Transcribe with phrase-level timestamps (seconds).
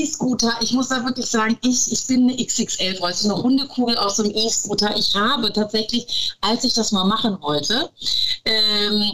[0.00, 4.16] E-Scooter, ich muss da wirklich sagen, ich, ich bin eine XXL, also eine Hundekugel aus
[4.16, 4.96] dem E-Scooter.
[4.96, 7.90] Ich habe tatsächlich, als ich das mal machen wollte,
[8.44, 9.12] ähm,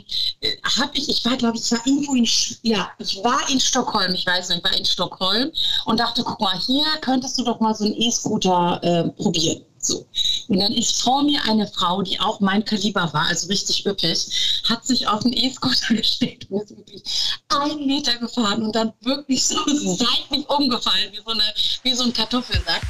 [0.78, 2.28] habe ich, ich war, glaube ich, ich war irgendwo in,
[2.62, 5.50] ja, ich war in Stockholm, ich weiß nicht, ich war in Stockholm
[5.86, 9.67] und dachte, guck mal, hier könntest du doch mal so einen E-Scooter äh, probieren.
[9.88, 10.06] So.
[10.48, 14.62] Und dann ist vor mir eine Frau, die auch mein Kaliber war, also richtig üppig,
[14.68, 17.02] hat sich auf den E-Scooter gestellt und ist wirklich
[17.48, 21.42] einen Meter gefahren und dann wirklich so seitlich umgefallen, wie so, eine,
[21.84, 22.82] wie so ein Kartoffelsack.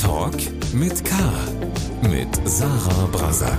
[0.00, 1.14] Talk mit K.
[2.08, 3.58] Mit Sarah Brasak.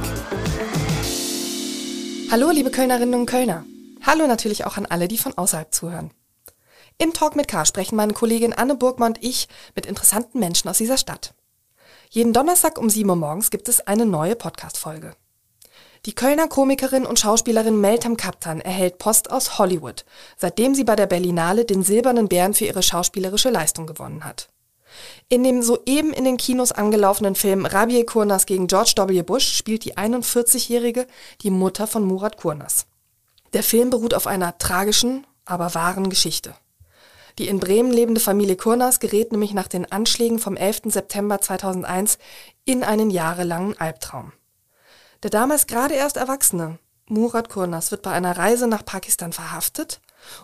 [2.31, 3.65] Hallo, liebe Kölnerinnen und Kölner.
[4.03, 6.09] Hallo natürlich auch an alle, die von außerhalb zuhören.
[7.01, 10.79] Im Talk mit K sprechen meine Kollegin Anne Burgmann und ich mit interessanten Menschen aus
[10.79, 11.33] dieser Stadt.
[12.09, 15.15] Jeden Donnerstag um 7 Uhr morgens gibt es eine neue Podcast-Folge.
[16.05, 20.03] Die Kölner Komikerin und Schauspielerin Meltem Kaptan erhält Post aus Hollywood,
[20.35, 24.49] seitdem sie bei der Berlinale den Silbernen Bären für ihre schauspielerische Leistung gewonnen hat.
[25.29, 29.21] In dem soeben in den Kinos angelaufenen Film Rabie Kurnas gegen George W.
[29.21, 31.07] Bush spielt die 41-Jährige
[31.43, 32.87] die Mutter von Murat Kurnas.
[33.53, 36.55] Der Film beruht auf einer tragischen, aber wahren Geschichte.
[37.39, 40.81] Die in Bremen lebende Familie Kurnas gerät nämlich nach den Anschlägen vom 11.
[40.87, 42.17] September 2001
[42.65, 44.33] in einen jahrelangen Albtraum.
[45.23, 50.01] Der damals gerade erst Erwachsene, Murat Kurnas, wird bei einer Reise nach Pakistan verhaftet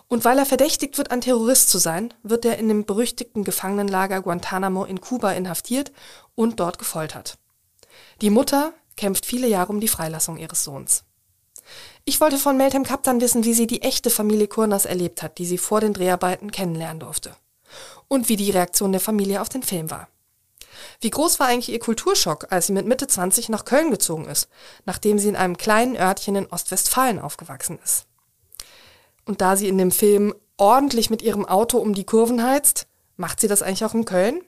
[0.08, 4.22] und weil er verdächtigt wird, ein Terrorist zu sein, wird er in dem berüchtigten Gefangenenlager
[4.22, 5.92] Guantanamo in Kuba inhaftiert
[6.34, 7.36] und dort gefoltert.
[8.22, 11.04] Die Mutter kämpft viele Jahre um die Freilassung ihres Sohns.
[12.08, 15.44] Ich wollte von Meltem Kaptan wissen, wie sie die echte Familie Kurnas erlebt hat, die
[15.44, 17.34] sie vor den Dreharbeiten kennenlernen durfte.
[18.06, 20.06] Und wie die Reaktion der Familie auf den Film war.
[21.00, 24.48] Wie groß war eigentlich ihr Kulturschock, als sie mit Mitte 20 nach Köln gezogen ist,
[24.84, 28.06] nachdem sie in einem kleinen Örtchen in Ostwestfalen aufgewachsen ist.
[29.24, 33.40] Und da sie in dem Film ordentlich mit ihrem Auto um die Kurven heizt, macht
[33.40, 34.42] sie das eigentlich auch in Köln?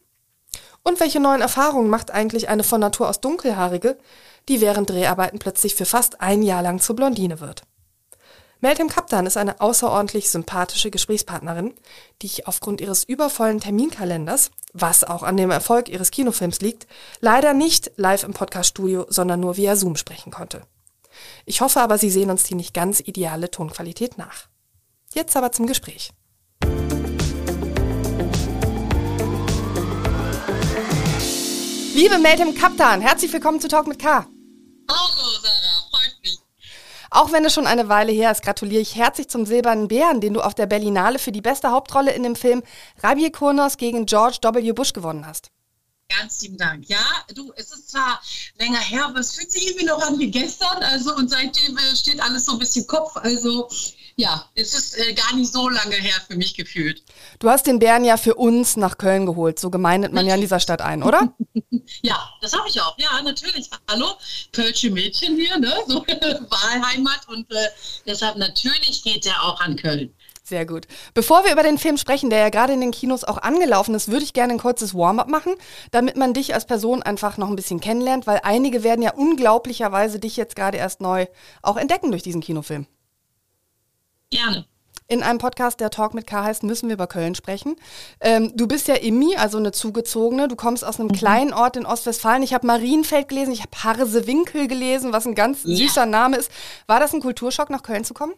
[0.85, 3.99] Und welche neuen Erfahrungen macht eigentlich eine von Natur aus dunkelhaarige,
[4.49, 7.63] die während Dreharbeiten plötzlich für fast ein Jahr lang zur Blondine wird.
[8.61, 11.75] Meltem Kaptan ist eine außerordentlich sympathische Gesprächspartnerin,
[12.21, 16.89] die ich aufgrund ihres übervollen Terminkalenders, was auch an dem Erfolg ihres Kinofilms liegt,
[17.21, 20.63] leider nicht live im Podcaststudio, sondern nur via Zoom sprechen konnte.
[21.47, 24.49] Ich hoffe aber, Sie sehen uns die nicht ganz ideale Tonqualität nach.
[25.15, 26.11] Jetzt aber zum Gespräch.
[31.95, 34.27] Liebe Meltem Kaptan, herzlich willkommen zu Talk mit K.
[34.91, 36.39] Hallo Sarah, freut mich.
[37.11, 40.35] Auch wenn es schon eine Weile her ist, gratuliere ich herzlich zum Silbernen Bären, den
[40.35, 42.63] du auf der Berlinale für die beste Hauptrolle in dem Film
[43.03, 44.73] Rabie Kurnos gegen George W.
[44.73, 45.51] Bush gewonnen hast.
[46.09, 46.89] Ganz lieben Dank.
[46.89, 47.05] Ja,
[47.35, 48.21] du, es ist zwar
[48.59, 50.83] länger her, aber es fühlt sich irgendwie noch an wie gestern.
[50.83, 53.15] Also und seitdem äh, steht alles so ein bisschen Kopf.
[53.17, 53.69] Also
[54.19, 57.05] ja, es ist äh, gar nicht so lange her für mich gefühlt.
[57.39, 59.61] Du hast den Bären ja für uns nach Köln geholt.
[59.61, 61.33] So gemeindet man ja in dieser Stadt ein, oder?
[62.03, 62.99] ja, das habe ich auch.
[62.99, 63.71] Ja, natürlich.
[63.89, 64.07] Hallo,
[64.53, 65.73] Kölsche Mädchen hier, ne?
[65.87, 67.69] So Wahlheimat und äh,
[68.07, 70.13] deshalb natürlich geht der auch an Köln.
[70.43, 70.89] Sehr gut.
[71.15, 74.09] Bevor wir über den Film sprechen, der ja gerade in den Kinos auch angelaufen ist,
[74.11, 75.55] würde ich gerne ein kurzes Warm-up machen,
[75.93, 80.19] damit man dich als Person einfach noch ein bisschen kennenlernt, weil einige werden ja unglaublicherweise
[80.19, 81.27] dich jetzt gerade erst neu
[81.63, 82.89] auch entdecken durch diesen Kinofilm.
[84.31, 84.67] Gerne.
[85.11, 87.77] In einem Podcast, der Talk mit K heißt, müssen wir über Köln sprechen.
[88.21, 90.49] Ähm, du bist ja Immi, also eine Zugezogene.
[90.49, 91.15] Du kommst aus einem mhm.
[91.15, 92.43] kleinen Ort in Ostwestfalen.
[92.43, 95.77] Ich habe Marienfeld gelesen, ich habe Harsewinkel gelesen, was ein ganz ja.
[95.77, 96.51] süßer Name ist.
[96.87, 98.35] War das ein Kulturschock, nach Köln zu kommen?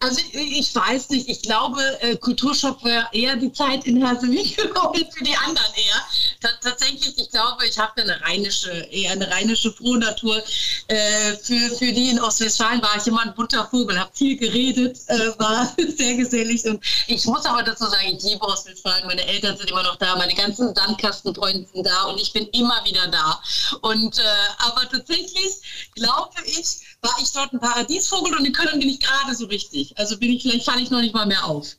[0.00, 4.70] Also ich, ich, weiß nicht, ich glaube, äh, Kulturschock wäre eher die Zeit in Hersewinkel
[4.92, 6.02] und für die anderen eher.
[6.40, 10.42] T tatsächlich, ich glaube, ich habe eine rheinische, eher eine rheinische Frohnatur.
[10.88, 14.98] Äh, für, für die in Ostwestfalen war ich immer ein bunter Vogel, habe viel geredet,
[15.08, 16.64] äh, war sehr gesellig.
[16.64, 19.06] Und ich muss aber dazu sagen, ich liebe Ostwestfalen.
[19.06, 22.84] Meine Eltern sind immer noch da, meine ganzen Sandkastenfreunde sind da und ich bin immer
[22.84, 23.42] wieder da.
[23.80, 24.22] Und äh,
[24.58, 29.34] aber tatsächlich glaube ich, war ich dort ein Paradiesvogel und in Köln bin ich gerade
[29.34, 29.96] so richtig.
[29.96, 31.76] Also bin ich, vielleicht falle ich noch nicht mal mehr auf.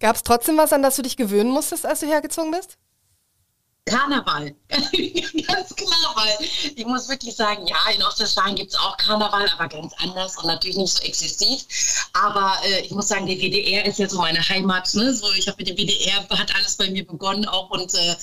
[0.00, 2.78] Gab es trotzdem was, an das du dich gewöhnen musstest, als du hergezogen bist?
[3.84, 4.54] Karneval.
[4.70, 9.68] ganz klar, weil ich muss wirklich sagen, ja, in Ostwestfalen gibt es auch Karneval, aber
[9.68, 11.64] ganz anders und natürlich nicht so exzessiv.
[12.12, 14.94] Aber äh, ich muss sagen, die WDR ist ja so meine Heimat.
[14.94, 15.12] Ne?
[15.12, 18.16] So, ich habe mit dem WDR, hat alles bei mir begonnen auch und äh,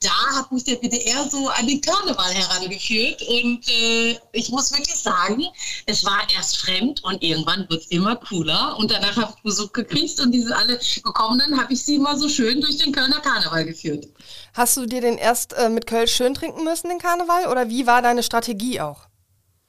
[0.00, 3.20] da hat mich der WDR so an den Karneval herangeführt.
[3.22, 5.44] Und äh, ich muss wirklich sagen,
[5.86, 8.76] es war erst fremd und irgendwann wird es immer cooler.
[8.78, 12.30] Und danach habe ich Besuch gekriegt und diese alle gekommenen habe ich sie immer so
[12.30, 14.06] schön durch den Kölner Karneval geführt.
[14.54, 17.46] Hast du dir den erst äh, mit Köln schön trinken müssen, den Karneval?
[17.46, 19.08] Oder wie war deine Strategie auch?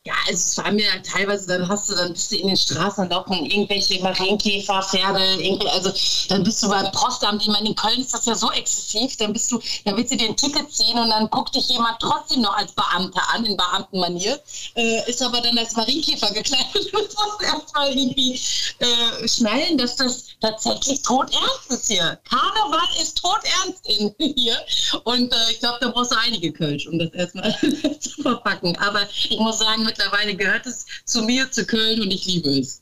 [0.06, 3.46] Ja, es war mir teilweise, dann hast du, dann bist du in den Straßen, laufen
[3.46, 5.94] irgendwelche Marienkäfer, Pferde, irgendwie, also
[6.28, 9.32] dann bist du beim Postamt, ich meine, in Köln ist das ja so exzessiv, dann
[9.32, 12.42] bist du, dann willst du dir ein Ticket ziehen und dann guckt dich jemand trotzdem
[12.42, 14.42] noch als Beamter an, in Beamtenmanier,
[14.76, 16.94] äh, ist aber dann als Marienkäfer gekleidet.
[16.94, 18.34] Und musst erstmal irgendwie
[18.80, 22.20] äh, schnallen, dass das tatsächlich todernst ist hier.
[22.30, 24.58] Karneval ist todernst in hier.
[25.06, 27.56] Und äh, ich glaube, da brauchst du einige Kölsch, um das erstmal
[28.02, 32.26] zu verpacken, aber ich muss sagen, mittlerweile gehört es zu mir, zu Köln und ich
[32.26, 32.82] liebe es.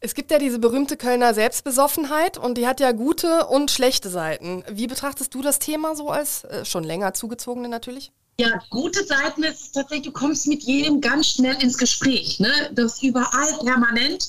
[0.00, 4.62] Es gibt ja diese berühmte Kölner Selbstbesoffenheit und die hat ja gute und schlechte Seiten.
[4.70, 8.12] Wie betrachtest du das Thema so als äh, schon länger zugezogene natürlich?
[8.38, 12.38] Ja, gute Seiten ist tatsächlich, du kommst mit jedem ganz schnell ins Gespräch.
[12.38, 12.70] Ne?
[12.72, 14.28] Das überall permanent.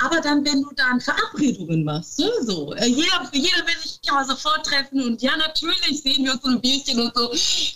[0.00, 2.30] Aber dann, wenn du dann Verabredungen machst, ne?
[2.42, 6.42] so, äh, jeder, jeder will sich immer sofort treffen und ja, natürlich sehen wir uns
[6.42, 7.32] so ein Bierchen und so.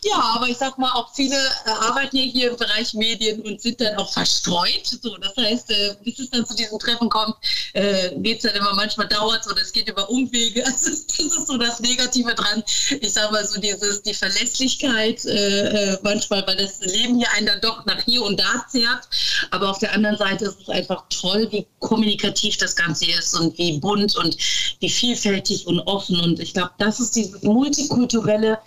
[0.09, 3.61] Ja, aber ich sag mal, auch viele äh, arbeiten ja hier im Bereich Medien und
[3.61, 4.87] sind dann auch verstreut.
[5.03, 7.35] So, das heißt, äh, bis es dann zu diesem Treffen kommt,
[7.75, 10.65] geht es dann immer, manchmal dauert oder es geht über Umwege.
[10.77, 12.62] Also, das ist so das Negative dran.
[13.01, 15.25] Ich sag mal so, dieses, die Verlässlichkeit,
[15.56, 19.08] äh, manchmal, weil das Leben hier einen dann doch nach hier und da zerrt.
[19.50, 23.56] Aber auf der anderen Seite ist es einfach toll, wie kommunikativ das Ganze ist und
[23.58, 24.37] wie bunt und
[24.81, 26.20] wie vielfältig und offen.
[26.20, 28.58] Und ich glaube, das ist dieses multikulturelle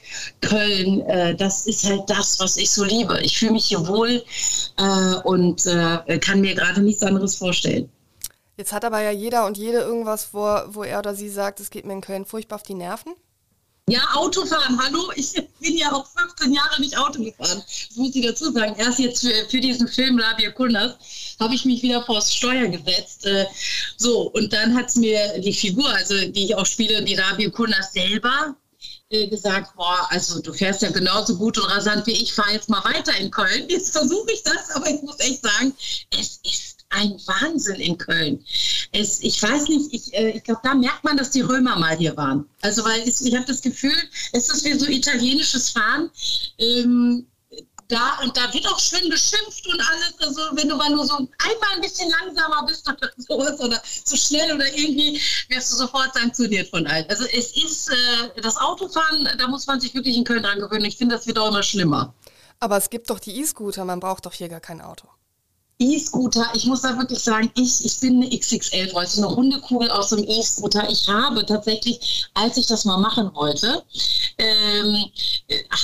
[0.41, 1.01] Köln.
[1.01, 3.19] Äh, das ist halt das, was ich so liebe.
[3.21, 4.23] Ich fühle mich hier wohl
[4.77, 7.89] äh, und äh, kann mir gerade nichts anderes vorstellen.
[8.57, 11.69] Jetzt hat aber ja jeder und jede irgendwas, wo, wo er oder sie sagt, es
[11.69, 13.13] geht mir in Köln furchtbar auf die Nerven.
[13.89, 15.11] Ja, Autofahren, hallo.
[15.15, 17.63] Ich bin ja auch 15 Jahre nicht Auto gefahren.
[17.65, 18.75] Das muss ich dazu sagen.
[18.77, 20.93] Erst jetzt für, für diesen Film Labia Kundas
[21.39, 23.25] habe ich mich wieder vors Steuer gesetzt.
[23.25, 23.47] Äh,
[23.97, 27.49] so, und dann hat es mir die Figur, also die ich auch spiele, die Rabia
[27.49, 28.55] Kundas selber,
[29.09, 32.69] äh, gesagt, boah, also du fährst ja genauso gut und rasant wie ich, fahre jetzt
[32.69, 33.65] mal weiter in Köln.
[33.69, 35.73] Jetzt versuche ich das, aber ich muss echt sagen,
[36.11, 38.43] es ist ein Wahnsinn in Köln.
[38.91, 41.95] Es, ich weiß nicht, ich, äh, ich glaube, da merkt man, dass die Römer mal
[41.95, 42.49] hier waren.
[42.61, 43.95] Also, weil ich, ich habe das Gefühl,
[44.33, 46.09] es ist wie so italienisches Fahren.
[46.57, 47.27] Ähm,
[47.89, 50.13] da und da wird auch schön beschimpft und alles.
[50.19, 54.15] Also wenn du mal nur so einmal ein bisschen langsamer bist oder sowas oder zu
[54.15, 55.19] schnell oder irgendwie,
[55.49, 57.05] wirst du sofort sanktioniert von allen.
[57.09, 60.85] Also es ist äh, das Autofahren, da muss man sich wirklich in Köln dran gewöhnen.
[60.85, 62.13] Ich finde, das wird auch immer schlimmer.
[62.59, 65.07] Aber es gibt doch die E-Scooter, man braucht doch hier gar kein Auto.
[65.79, 70.09] E-Scooter, ich muss da wirklich sagen, ich, ich bin eine XXL-Frau, ich eine Hundekugel aus
[70.09, 70.89] dem E-Scooter.
[70.89, 73.83] Ich habe tatsächlich, als ich das mal machen wollte,
[74.37, 75.05] ähm,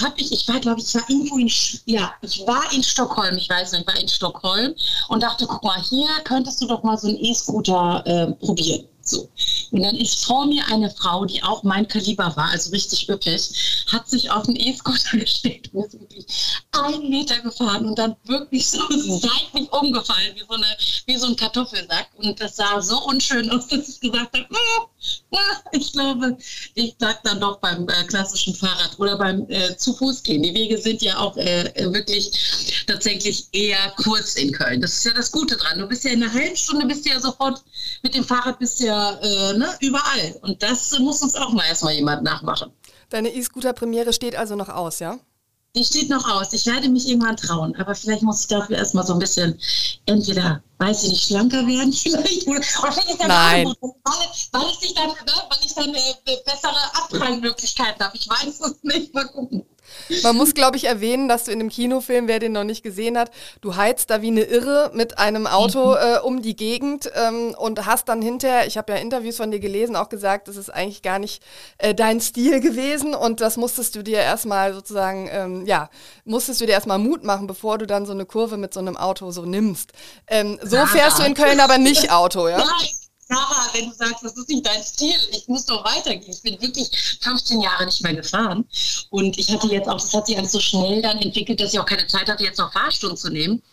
[0.01, 1.49] habe ich, ich war, glaube ich, war irgendwo in,
[1.85, 4.75] ja, ich war in Stockholm, ich weiß nicht, ich war in Stockholm
[5.07, 8.85] und dachte, guck mal, hier könntest du doch mal so einen E-Scooter äh, probieren.
[9.07, 9.29] So.
[9.69, 13.85] Und dann ist vor mir eine Frau, die auch mein Kaliber war, also richtig üppig,
[13.91, 16.25] hat sich auf den E-Scooter gestellt und ist wirklich
[16.71, 21.35] einen Meter gefahren und dann wirklich so seitlich umgefallen, wie so, eine, wie so ein
[21.35, 22.09] Kartoffelsack.
[22.17, 24.87] Und das sah so unschön aus, dass ich gesagt habe, ah,
[25.35, 26.37] ah, ich glaube,
[26.73, 30.41] ich bleib dann doch beim äh, klassischen Fahrrad oder beim äh, zu Fuß gehen.
[30.41, 32.31] Die Wege sind ja auch äh, wirklich
[32.87, 34.81] tatsächlich eher kurz in Köln.
[34.81, 35.79] Das ist ja das Gute dran.
[35.79, 37.63] Du bist ja in einer halben Stunde, bist ja sofort
[38.03, 40.39] mit dem Fahrrad bist ja äh, ne, überall.
[40.41, 42.71] Und das muss uns auch mal erstmal jemand nachmachen.
[43.09, 45.19] Deine E-Scooter-Premiere steht also noch aus, ja?
[45.75, 46.53] Die steht noch aus.
[46.53, 47.75] Ich werde mich irgendwann trauen.
[47.75, 49.59] Aber vielleicht muss ich dafür erstmal so ein bisschen,
[50.05, 52.47] entweder, weiß ich nicht, schlanker werden vielleicht.
[52.47, 53.67] Oder, oder vielleicht dann Nein.
[53.81, 53.91] Weil,
[54.51, 58.15] weil ich dann, ne, weil ich dann äh, bessere Abprallmöglichkeiten habe.
[58.15, 59.13] Ich weiß es nicht.
[59.13, 59.65] Mal gucken.
[60.23, 63.17] Man muss, glaube ich, erwähnen, dass du in dem Kinofilm, wer den noch nicht gesehen
[63.17, 65.97] hat, du heizt da wie eine Irre mit einem Auto mhm.
[65.99, 69.59] äh, um die Gegend ähm, und hast dann hinterher, ich habe ja Interviews von dir
[69.59, 71.41] gelesen, auch gesagt, das ist eigentlich gar nicht
[71.77, 75.89] äh, dein Stil gewesen und das musstest du dir erstmal sozusagen, ähm, ja,
[76.23, 78.97] musstest du dir erstmal Mut machen, bevor du dann so eine Kurve mit so einem
[78.97, 79.91] Auto so nimmst.
[80.27, 82.57] Ähm, so fährst du in Köln aber nicht Auto, ja?
[82.57, 83.04] Nein.
[83.27, 86.31] Sarah, wenn du sagst, das ist nicht dein Stil, ich muss doch weitergehen.
[86.31, 86.89] Ich bin wirklich
[87.21, 88.65] 15 Jahre nicht mehr gefahren.
[89.09, 91.79] Und ich hatte jetzt auch, das hat sich alles so schnell dann entwickelt, dass ich
[91.79, 93.63] auch keine Zeit hatte, jetzt noch Fahrstunden zu nehmen.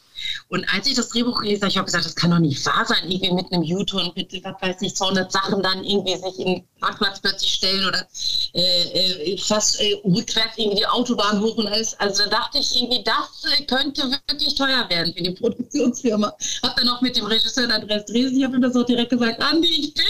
[0.48, 2.84] Und als ich das Drehbuch gelesen habe, ich habe gesagt, das kann doch nicht wahr
[2.86, 6.46] sein, irgendwie mit einem U-Turn, mit, was weiß ich, 200 Sachen dann irgendwie sich in
[6.46, 8.06] den Parkplatz plötzlich stellen oder
[8.54, 11.98] äh, äh, fast äh, rückwärts irgendwie die Autobahn hoch und alles.
[12.00, 16.34] Also da dachte ich irgendwie, das äh, könnte wirklich teuer werden für die Produktionsfirma.
[16.62, 19.40] Habe dann auch mit dem Regisseur Andreas Dresen, ich habe ihm das auch direkt gesagt,
[19.40, 20.04] Andi, ich bin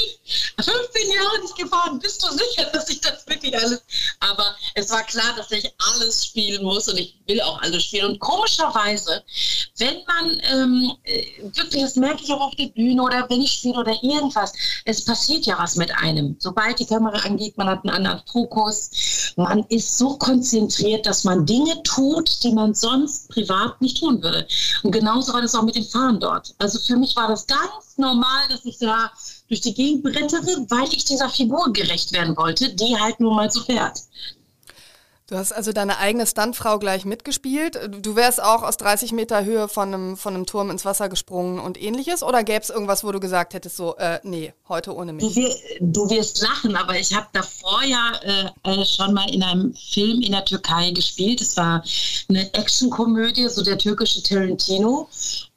[0.56, 3.82] 15 Jahre nicht gefahren, bist du sicher, dass ich das wirklich alles...
[4.20, 8.12] Aber es war klar, dass ich alles spielen muss und ich will auch alles spielen.
[8.12, 9.22] Und komischerweise,
[9.78, 13.52] wenn man ähm, äh, wirklich, das merke ich auch auf der Bühne oder wenn ich
[13.52, 14.52] spiele oder irgendwas,
[14.84, 16.36] es passiert ja was mit einem.
[16.38, 21.46] Sobald die Kamera angeht, man hat einen anderen Fokus, man ist so konzentriert, dass man
[21.46, 24.46] Dinge tut, die man sonst privat nicht tun würde.
[24.82, 26.54] Und genauso war das auch mit dem Fahren dort.
[26.58, 29.10] Also für mich war das ganz normal, dass ich da
[29.48, 33.50] durch die Gegend brettere, weil ich dieser Figur gerecht werden wollte, die halt nur mal
[33.50, 34.00] so fährt.
[35.32, 37.80] Du hast also deine eigene Stuntfrau gleich mitgespielt.
[38.02, 41.58] Du wärst auch aus 30 Meter Höhe von einem, von einem Turm ins Wasser gesprungen
[41.58, 42.22] und ähnliches?
[42.22, 45.34] Oder gäbe es irgendwas, wo du gesagt hättest, so, äh, nee, heute ohne mich?
[45.34, 45.40] Du,
[45.80, 50.20] du wirst lachen, aber ich habe davor ja äh, äh, schon mal in einem Film
[50.20, 51.40] in der Türkei gespielt.
[51.40, 51.82] Es war
[52.28, 55.08] eine Actionkomödie, so der türkische Tarantino.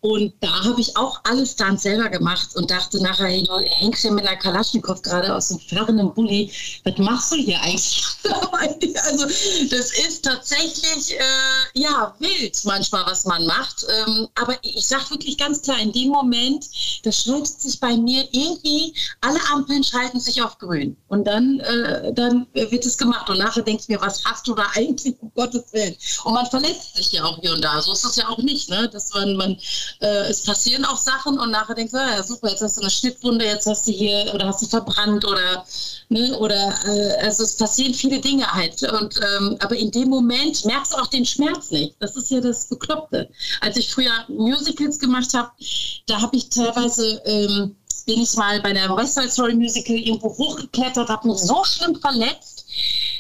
[0.05, 4.03] Und da habe ich auch alles dann selber gemacht und dachte nachher, hey, du hängst
[4.03, 6.51] hier mit einer Kalaschnikow gerade aus dem fahrenden Bulli.
[6.83, 8.03] Was machst du hier eigentlich?
[9.09, 13.83] also das ist tatsächlich, äh, ja, wild manchmal, was man macht.
[14.05, 16.67] Ähm, aber ich sage wirklich ganz klar, in dem Moment,
[17.01, 20.95] das schaltet sich bei mir irgendwie, alle Ampeln schalten sich auf grün.
[21.07, 23.27] Und dann, äh, dann wird es gemacht.
[23.27, 25.95] Und nachher denke ich mir, was hast du da eigentlich, um Gottes Willen?
[26.25, 27.81] Und man verletzt sich ja auch hier und da.
[27.81, 28.87] So ist es ja auch nicht, ne?
[28.87, 29.57] dass man, man
[30.01, 32.89] äh, es passieren auch Sachen und nachher denkst du, ja super, jetzt hast du eine
[32.89, 35.65] Schnittwunde, jetzt hast du hier oder hast du verbrannt oder
[36.09, 40.65] ne, oder äh, also es passieren viele Dinge halt und ähm, aber in dem Moment
[40.65, 41.95] merkst du auch den Schmerz nicht.
[41.99, 43.29] Das ist ja das Bekloppte.
[43.61, 45.51] Als ich früher Musicals gemacht habe,
[46.07, 47.75] da habe ich teilweise ähm,
[48.05, 51.95] bin ich mal bei der West Side Story Musical irgendwo hochgeklettert, habe mich so schlimm
[51.95, 52.65] verletzt,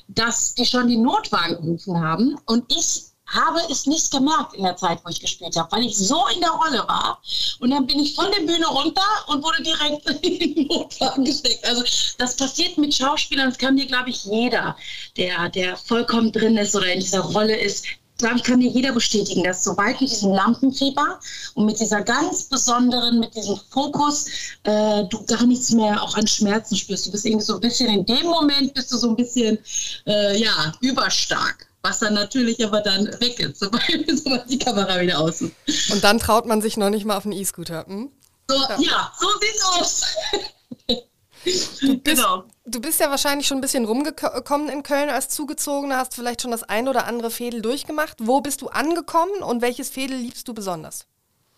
[0.07, 4.75] dass die schon die Notwagen gerufen haben und ich habe es nicht gemerkt in der
[4.75, 7.19] Zeit, wo ich gespielt habe, weil ich so in der Rolle war.
[7.59, 11.65] Und dann bin ich von der Bühne runter und wurde direkt in den Notfall gesteckt.
[11.65, 11.83] Also
[12.17, 14.75] das passiert mit Schauspielern, das kann dir, glaube ich, jeder,
[15.17, 17.85] der, der vollkommen drin ist oder in dieser Rolle ist,
[18.17, 21.19] glaube ich, kann dir jeder bestätigen, dass sobald mit diesem Lampenfieber
[21.55, 24.27] und mit dieser ganz besonderen, mit diesem Fokus,
[24.63, 27.07] äh, du gar nichts mehr auch an Schmerzen spürst.
[27.07, 29.57] Du bist irgendwie so ein bisschen in dem Moment, bist du so ein bisschen,
[30.05, 35.41] äh, ja, überstark was dann natürlich aber dann weg ist, sobald, die Kamera wieder aus
[35.41, 35.91] ist.
[35.91, 37.85] Und dann traut man sich noch nicht mal auf einen E-Scooter.
[37.85, 38.11] Hm?
[38.49, 38.77] So, ja.
[38.79, 39.13] ja.
[39.19, 40.01] so sieht's aus.
[40.87, 42.43] Du bist, genau.
[42.65, 46.51] du bist ja wahrscheinlich schon ein bisschen rumgekommen in Köln als Zugezogener, hast vielleicht schon
[46.51, 48.17] das ein oder andere Fädel durchgemacht.
[48.19, 51.05] Wo bist du angekommen und welches Fädel liebst du besonders?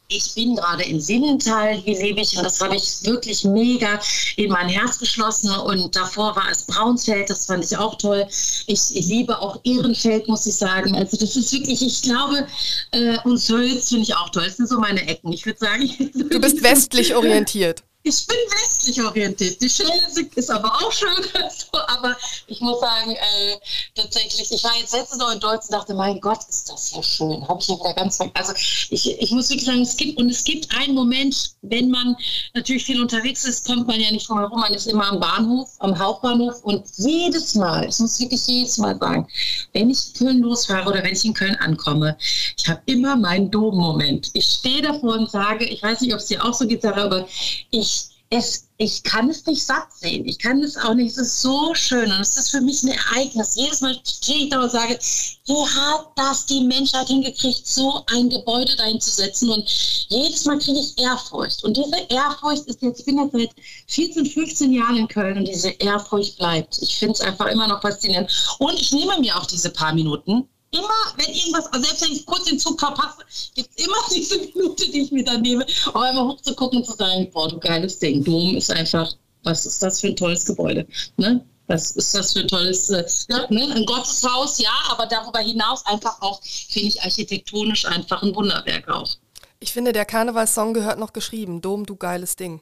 [0.09, 3.99] Ich bin gerade in Sinnenthal, hier lebe ich und das habe ich wirklich mega
[4.37, 8.25] in mein Herz geschlossen und davor war es Braunsfeld, das fand ich auch toll.
[8.67, 10.95] Ich, ich liebe auch Ehrenfeld, muss ich sagen.
[10.95, 12.47] Also das ist wirklich, ich glaube,
[12.91, 14.45] äh, und Sölz finde ich auch toll.
[14.45, 15.33] Das sind so meine Ecken.
[15.33, 15.89] Ich würde sagen,
[16.29, 17.83] du bist westlich orientiert.
[18.07, 19.61] Ich bin westlich orientiert.
[19.61, 21.09] Die Schelde ist aber auch schön.
[21.57, 22.15] So, aber
[22.47, 23.57] ich muss sagen, äh,
[23.95, 27.03] tatsächlich, ich war jetzt letztes Mal in Deutschland und dachte, mein Gott, ist das ja
[27.03, 27.45] schön.
[27.47, 28.53] Habe ich ja wieder ganz Also
[28.89, 32.15] ich, ich muss wirklich sagen, es gibt, und es gibt einen Moment, wenn man
[32.53, 34.59] natürlich viel unterwegs ist, kommt man ja nicht drum herum.
[34.61, 38.97] Man ist immer am Bahnhof, am Hauptbahnhof und jedes Mal, ich muss wirklich jedes Mal
[38.97, 39.27] sagen,
[39.73, 42.17] wenn ich in Köln losfahre oder wenn ich in Köln ankomme,
[42.57, 44.29] ich habe immer meinen Dom-Moment.
[44.33, 47.27] Ich stehe davor und sage, ich weiß nicht, ob es dir auch so geht, aber
[47.71, 47.96] ich
[48.29, 50.25] es, ich kann es nicht satt sehen.
[50.25, 51.11] Ich kann es auch nicht.
[51.11, 53.55] Es ist so schön und es ist für mich ein Ereignis.
[53.55, 54.99] Jedes Mal stehe ich da und sage,
[55.45, 59.49] wie hat das die Menschheit hingekriegt, so ein Gebäude dahin zu setzen?
[59.49, 59.69] Und
[60.09, 61.63] jedes Mal kriege ich Ehrfurcht.
[61.63, 63.51] Und diese Ehrfurcht ist jetzt, ich bin jetzt seit
[63.87, 66.77] 14, 15 Jahren in Köln und diese Ehrfurcht bleibt.
[66.81, 68.29] Ich finde es einfach immer noch faszinierend.
[68.59, 72.25] Und ich nehme mir auch diese paar Minuten, immer, wenn irgendwas, also selbst wenn ich
[72.25, 73.23] kurz den Zug verpasse,
[73.55, 76.93] gibt es immer diese Minute, die ich mir dann nehme, um einmal hochzugucken und zu
[76.93, 78.23] sagen, boah, du geiles Ding.
[78.23, 79.11] Dom ist einfach,
[79.43, 80.87] was ist das für ein tolles Gebäude.
[81.17, 81.45] Ne?
[81.67, 83.73] Was ist das für ein tolles, äh, ja, ne?
[83.75, 89.17] ein Gotteshaus, ja, aber darüber hinaus einfach auch, finde ich, architektonisch einfach ein Wunderwerk auch.
[89.59, 91.61] Ich finde, der Karnevalssong gehört noch geschrieben.
[91.61, 92.61] Dom, du geiles Ding.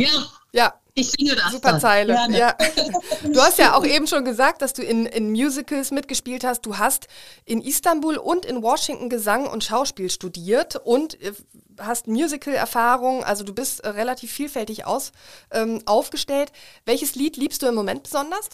[0.00, 0.26] Ja.
[0.56, 1.52] Ja, ich singe das.
[1.52, 1.80] Super dann.
[1.80, 2.18] Zeile.
[2.30, 2.56] Ja.
[3.22, 6.62] Du hast ja auch eben schon gesagt, dass du in, in Musicals mitgespielt hast.
[6.62, 7.08] Du hast
[7.44, 11.32] in Istanbul und in Washington Gesang und Schauspiel studiert und äh,
[11.78, 13.22] hast Musical-Erfahrung.
[13.22, 15.12] Also du bist äh, relativ vielfältig aus,
[15.50, 16.50] ähm, aufgestellt.
[16.86, 18.48] Welches Lied liebst du im Moment besonders?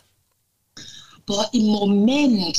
[1.25, 2.59] Boah, im Moment.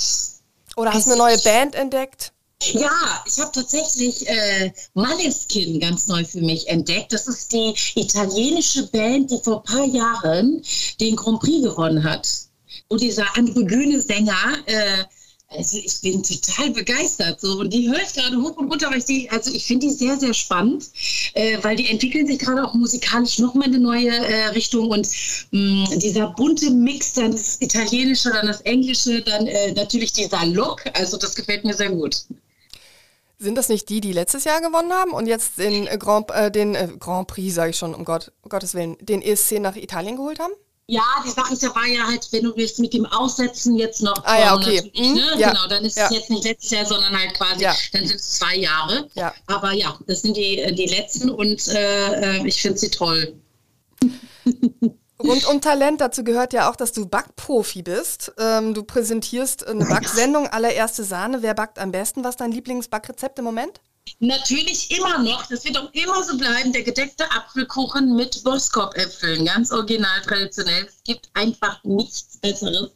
[0.77, 2.31] Oder hast du eine neue Band entdeckt?
[2.71, 7.11] Ja, ich habe tatsächlich äh, Maleskin ganz neu für mich entdeckt.
[7.11, 10.61] Das ist die italienische Band, die vor ein paar Jahren
[10.99, 12.27] den Grand Prix gewonnen hat.
[12.87, 15.03] Und dieser androgyne Sänger, äh,
[15.49, 19.03] also ich bin total begeistert so und die höre ich gerade hoch und runter, weil
[19.05, 20.89] ich also ich finde die sehr, sehr spannend,
[21.33, 25.07] äh, weil die entwickeln sich gerade auch musikalisch nochmal eine neue äh, Richtung und
[25.51, 25.59] mh,
[25.95, 30.83] mm, dieser bunte Mix, dann das Italienische, dann das Englische, dann äh, natürlich dieser Look,
[30.93, 32.25] also das gefällt mir sehr gut.
[33.43, 36.49] Sind das nicht die, die letztes Jahr gewonnen haben und jetzt den äh, Grand, äh,
[36.49, 39.75] den äh, Grand Prix, sage ich schon, um, Gott, um Gottes Willen, den ESC nach
[39.75, 40.53] Italien geholt haben?
[40.87, 44.01] Ja, die Sache ist ja, war ja halt, wenn du willst mit dem Aussetzen jetzt
[44.01, 44.23] noch.
[44.23, 44.91] Ah ja, okay.
[44.95, 45.35] Mhm, ne?
[45.37, 45.49] ja.
[45.49, 46.05] Genau, dann ist ja.
[46.05, 47.75] es jetzt nicht letztes Jahr, sondern halt quasi, ja.
[47.91, 49.09] dann sind es zwei Jahre.
[49.15, 49.33] Ja.
[49.47, 53.35] Aber ja, das sind die, die letzten und äh, ich finde sie toll.
[55.23, 58.33] Rund um Talent, dazu gehört ja auch, dass du Backprofi bist.
[58.37, 61.41] Ähm, du präsentierst eine Backsendung, allererste Sahne.
[61.41, 62.23] Wer backt am besten?
[62.23, 63.79] Was ist dein Lieblingsbackrezept im Moment?
[64.19, 69.71] Natürlich immer noch, das wird auch immer so bleiben, der gedeckte Apfelkuchen mit Boskop-Äpfeln, ganz
[69.71, 70.85] original traditionell.
[70.85, 72.91] Es gibt einfach nichts Besseres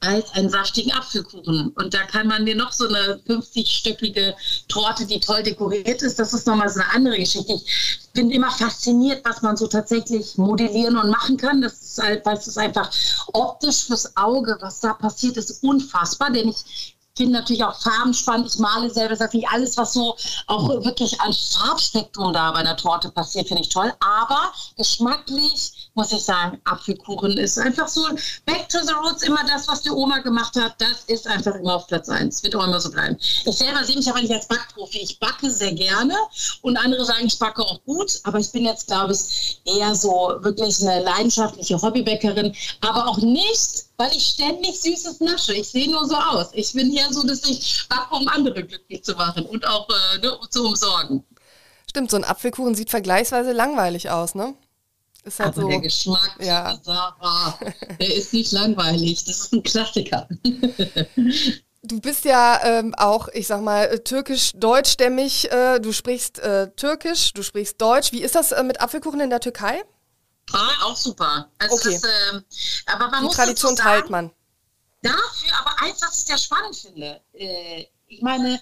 [0.00, 1.68] als einen saftigen Apfelkuchen.
[1.76, 4.34] Und da kann man mir noch so eine 50-stöckige
[4.68, 7.54] Torte, die toll dekoriert ist, das ist nochmal so eine andere Geschichte.
[7.54, 11.60] Ich bin immer fasziniert, was man so tatsächlich modellieren und machen kann.
[11.60, 12.90] Das ist halt, weil ist einfach
[13.32, 18.52] optisch fürs Auge, was da passiert, ist unfassbar, denn ich finde natürlich auch Farben spannend.
[18.52, 19.44] Ich male selber sehr viel.
[19.50, 23.92] Alles, was so auch wirklich an Farbspektrum da bei einer Torte passiert, finde ich toll.
[24.00, 28.06] Aber geschmacklich muss ich sagen, Apfelkuchen ist einfach so
[28.44, 29.22] back to the roots.
[29.22, 32.42] Immer das, was die Oma gemacht hat, das ist einfach immer auf Platz eins.
[32.42, 33.16] Wird auch immer so bleiben.
[33.18, 34.98] Ich selber sehe mich aber nicht als Backprofi.
[34.98, 36.14] Ich backe sehr gerne
[36.62, 38.20] und andere sagen, ich backe auch gut.
[38.24, 42.54] Aber ich bin jetzt, glaube ich, eher so wirklich eine leidenschaftliche Hobbybäckerin.
[42.82, 45.54] Aber auch nicht weil ich ständig Süßes nasche.
[45.54, 46.48] Ich sehe nur so aus.
[46.52, 50.18] Ich bin hier so, dass ich backe, um andere glücklich zu machen und auch äh,
[50.18, 51.24] ne, zu umsorgen.
[51.88, 54.54] Stimmt, so ein Apfelkuchen sieht vergleichsweise langweilig aus, ne?
[55.24, 56.78] Ist halt Aber so, der Geschmack, ja.
[56.82, 57.58] Sarah,
[57.98, 59.24] der ist nicht langweilig.
[59.24, 60.28] Das ist ein Klassiker.
[61.82, 65.52] Du bist ja ähm, auch, ich sag mal, türkisch-deutschstämmig.
[65.52, 68.10] Äh, du sprichst äh, türkisch, du sprichst Deutsch.
[68.10, 69.84] Wie ist das äh, mit Apfelkuchen in der Türkei?
[70.52, 71.50] Ah, auch super.
[71.58, 72.00] Also okay.
[72.00, 72.42] Das, äh,
[72.86, 74.32] aber man Die muss Tradition sagen, teilt man.
[75.02, 77.20] Dafür aber eins, was ich sehr spannend finde.
[77.32, 78.60] Äh, ich meine,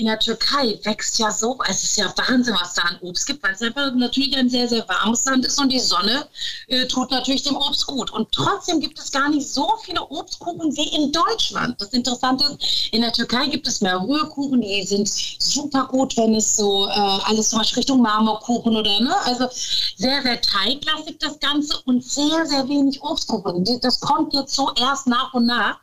[0.00, 3.42] in der Türkei wächst ja so, es ist ja Wahnsinn, was da an Obst gibt,
[3.42, 6.26] weil es einfach natürlich ein sehr, sehr warmes Land ist und die Sonne
[6.68, 8.10] äh, tut natürlich dem Obst gut.
[8.10, 11.78] Und trotzdem gibt es gar nicht so viele Obstkuchen wie in Deutschland.
[11.78, 16.34] Das Interessante ist, in der Türkei gibt es mehr Rührkuchen, die sind super gut, wenn
[16.34, 19.48] es so äh, alles zum Beispiel Richtung Marmorkuchen oder ne, also
[19.96, 23.66] sehr, sehr teiglastig das Ganze und sehr, sehr wenig Obstkuchen.
[23.82, 25.78] Das kommt jetzt so erst nach und nach.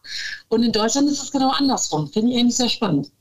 [0.49, 2.07] Und in Deutschland ist es genau andersrum.
[2.07, 3.11] Finde ich eigentlich sehr spannend.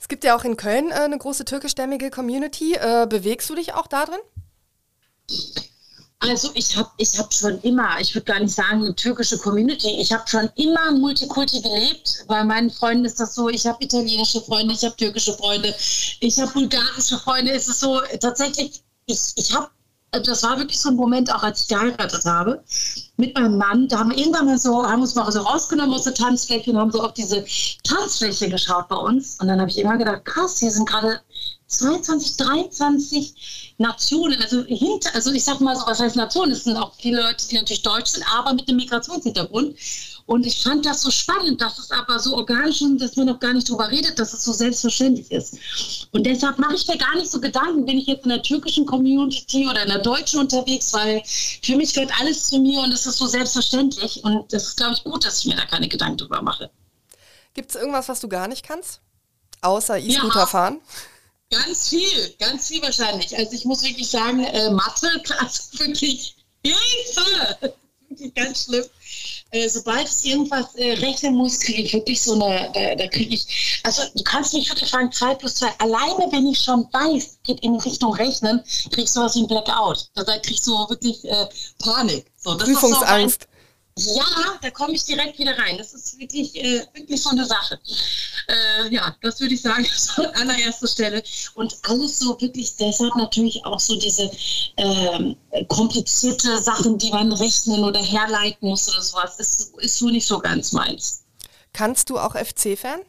[0.00, 2.74] Es gibt ja auch in Köln äh, eine große türkischstämmige Community.
[2.74, 4.18] Äh, bewegst du dich auch da drin?
[6.20, 10.00] Also ich habe ich hab schon immer, ich würde gar nicht sagen eine türkische Community,
[10.00, 12.24] ich habe schon immer Multikulti gelebt.
[12.28, 15.74] Bei meinen Freunden ist das so, ich habe italienische Freunde, ich habe türkische Freunde,
[16.20, 17.52] ich habe bulgarische Freunde.
[17.52, 19.70] Ist es so, tatsächlich, ich, ich habe
[20.12, 22.62] das war wirklich so ein Moment, auch als ich geheiratet habe,
[23.16, 23.88] mit meinem Mann.
[23.88, 26.78] Da haben wir irgendwann mal so, haben uns mal so rausgenommen aus der Tanzfläche und
[26.78, 27.44] haben so auf diese
[27.84, 29.38] Tanzfläche geschaut bei uns.
[29.40, 31.20] Und dann habe ich immer gedacht, krass, hier sind gerade
[31.68, 36.52] 22, 23 Nationen, also hinter, also ich sag mal so, was heißt Nationen?
[36.52, 39.76] Es sind auch viele Leute, die natürlich deutsch sind, aber mit einem Migrationshintergrund.
[40.30, 43.40] Und ich fand das so spannend, dass es aber so organisch ist, dass man noch
[43.40, 45.56] gar nicht drüber redet, dass es so selbstverständlich ist.
[46.12, 48.86] Und deshalb mache ich mir gar nicht so Gedanken, bin ich jetzt in der türkischen
[48.86, 53.06] Community oder in der deutschen unterwegs, weil für mich gehört alles zu mir und es
[53.06, 54.22] ist so selbstverständlich.
[54.22, 56.70] Und das ist, glaube ich, gut, dass ich mir da keine Gedanken drüber mache.
[57.54, 59.00] Gibt es irgendwas, was du gar nicht kannst?
[59.62, 60.80] Außer E-Scooter ja, fahren?
[61.50, 63.36] Ganz viel, ganz viel wahrscheinlich.
[63.36, 65.08] Also ich muss wirklich sagen, äh, Mathe,
[65.40, 67.74] also wirklich Hilfe!
[68.08, 68.84] Wirklich ganz schlimm
[69.50, 73.34] äh, sobald ich irgendwas äh, rechnen muss, kriege ich wirklich so eine, da, da kriege
[73.34, 77.38] ich, also du kannst mich wirklich fragen, 2 plus 2, alleine wenn ich schon weiß,
[77.44, 80.08] geht in Richtung Rechnen, kriege ich sowas wie ein Blackout.
[80.14, 81.46] Da ich so wirklich äh,
[81.78, 82.26] Panik.
[82.36, 83.46] So, Prüfungsangst.
[84.06, 85.78] Ja, da komme ich direkt wieder rein.
[85.78, 87.78] Das ist wirklich, äh, wirklich so eine Sache.
[88.48, 91.22] Äh, ja, das würde ich sagen, so an allererster Stelle.
[91.54, 94.30] Und alles so wirklich deshalb natürlich auch so diese
[94.76, 95.34] äh,
[95.68, 100.38] komplizierte Sachen, die man rechnen oder herleiten muss oder sowas, ist, ist so nicht so
[100.38, 101.24] ganz meins.
[101.72, 103.00] Kannst du auch FC-Fan?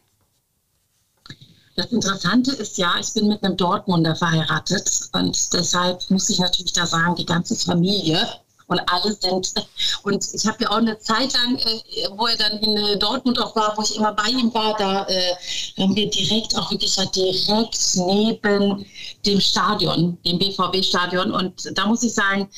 [1.75, 6.73] Das Interessante ist ja, ich bin mit einem Dortmunder verheiratet und deshalb muss ich natürlich
[6.73, 8.27] da sagen, die ganze Familie
[8.72, 9.54] und alle sind.
[10.04, 13.40] Und ich habe ja auch eine Zeit lang, äh, wo er dann in äh, Dortmund
[13.40, 15.36] auch war, wo ich immer bei ihm war, da äh,
[15.78, 18.86] haben wir direkt auch wirklich direkt neben
[19.26, 21.32] dem Stadion, dem BVB-Stadion.
[21.32, 22.50] Und da muss ich sagen,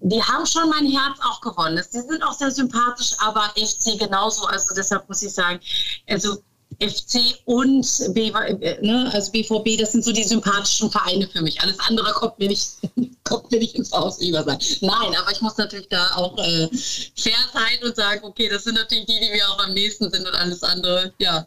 [0.00, 1.82] die haben schon mein Herz auch gewonnen.
[1.88, 4.44] Sie sind auch sehr sympathisch, aber FC genauso.
[4.46, 5.60] Also deshalb muss ich sagen,
[6.08, 6.36] also
[6.80, 11.60] FC und äh, ne, also BVB, das sind so die sympathischen Vereine für mich.
[11.60, 12.78] Alles andere kommt mir nicht,
[13.24, 14.58] kommt mir nicht ins Haus über sein.
[14.80, 16.68] Nein, aber ich muss natürlich da auch äh,
[17.16, 20.26] fair sein und sagen, okay, das sind natürlich die, die mir auch am nächsten sind
[20.26, 21.46] und alles andere, ja.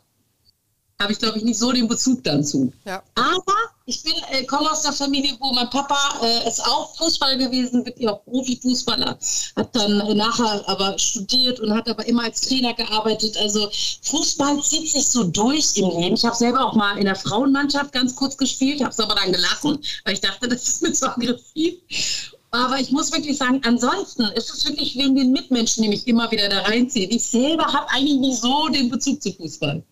[0.99, 2.73] Habe ich, glaube ich, nicht so den Bezug dazu.
[2.85, 3.03] Ja.
[3.13, 3.53] Aber
[3.85, 7.85] ich bin, äh, komme aus einer Familie, wo mein Papa äh, ist auch Fußballer gewesen,
[7.85, 9.17] wirklich auch Profifußballer,
[9.55, 13.37] hat dann äh, nachher aber studiert und hat aber immer als Trainer gearbeitet.
[13.37, 13.69] Also
[14.01, 16.15] Fußball zieht sich so durch im Leben.
[16.15, 19.31] Ich habe selber auch mal in der Frauenmannschaft ganz kurz gespielt, habe es aber dann
[19.31, 21.75] gelassen, weil ich dachte, das ist mir zu aggressiv.
[22.49, 26.31] Aber ich muss wirklich sagen, ansonsten ist es wirklich wegen den Mitmenschen, die mich immer
[26.31, 27.11] wieder da reinziehen.
[27.11, 29.83] Ich selber habe eigentlich nicht so den Bezug zu Fußball.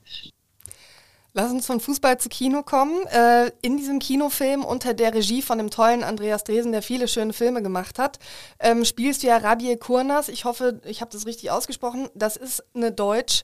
[1.37, 3.05] Lass uns von Fußball zu Kino kommen.
[3.07, 7.33] Äh, in diesem Kinofilm unter der Regie von dem tollen Andreas Dresen, der viele schöne
[7.33, 8.19] Filme gemacht hat,
[8.57, 10.29] ähm, spielst du ja Rabie Kurnas.
[10.29, 12.07] Ich hoffe, ich habe das richtig ausgesprochen.
[12.15, 13.43] Das ist eine Deutsch-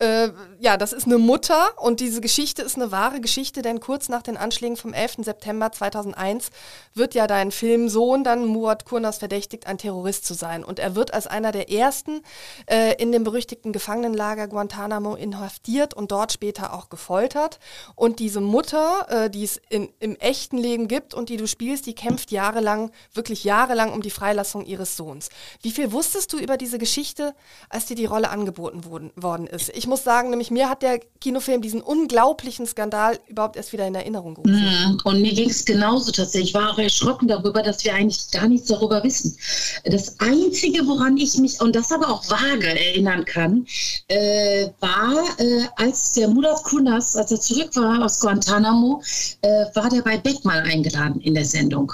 [0.00, 4.08] äh, ja, das ist eine Mutter und diese Geschichte ist eine wahre Geschichte, denn kurz
[4.08, 5.16] nach den Anschlägen vom 11.
[5.18, 6.50] September 2001
[6.94, 10.64] wird ja dein Filmsohn dann Murat Kurnas verdächtigt, ein Terrorist zu sein.
[10.64, 12.22] Und er wird als einer der ersten
[12.66, 17.58] äh, in dem berüchtigten Gefangenenlager Guantanamo inhaftiert und dort später auch gefoltert.
[17.94, 21.84] Und diese Mutter, äh, die es in, im echten Leben gibt und die du spielst,
[21.84, 25.28] die kämpft jahrelang, wirklich jahrelang um die Freilassung ihres Sohns.
[25.60, 27.34] Wie viel wusstest du über diese Geschichte,
[27.68, 29.68] als dir die Rolle angeboten worden, ist?
[29.70, 33.94] Ich muss sagen, nämlich mir hat der Kinofilm diesen unglaublichen Skandal überhaupt erst wieder in
[33.94, 34.54] Erinnerung gerufen.
[34.54, 34.98] Mhm.
[35.04, 36.50] Und mir ging es genauso tatsächlich.
[36.50, 39.36] Ich war auch erschrocken darüber, dass wir eigentlich gar nichts darüber wissen.
[39.84, 43.66] Das Einzige, woran ich mich, und das aber auch vage erinnern kann,
[44.08, 49.02] äh, war, äh, als der Murat Kunas, als er zurück war aus Guantanamo,
[49.42, 51.92] äh, war der bei Beckmann eingeladen in der Sendung.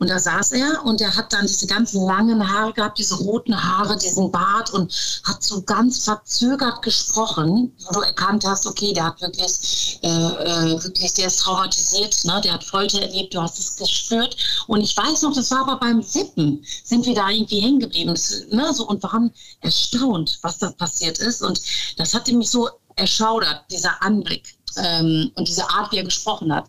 [0.00, 3.54] Und da saß er und er hat dann diese ganzen langen Haare gehabt, diese roten
[3.54, 4.90] Haare, diesen Bart und
[5.24, 10.82] hat so ganz verzögert gesprochen, wo du erkannt hast, okay, der hat wirklich, äh, äh,
[10.82, 12.40] wirklich, der ist traumatisiert, ne?
[12.42, 14.38] der hat Folter erlebt, du hast es gespürt.
[14.66, 18.14] Und ich weiß noch, das war aber beim Sippen, sind wir da irgendwie hängen geblieben
[18.52, 18.72] ne?
[18.72, 21.42] so, und waren erstaunt, was da passiert ist.
[21.42, 21.60] Und
[21.98, 26.64] das hatte mich so erschaudert, dieser Anblick ähm, und diese Art, wie er gesprochen hat.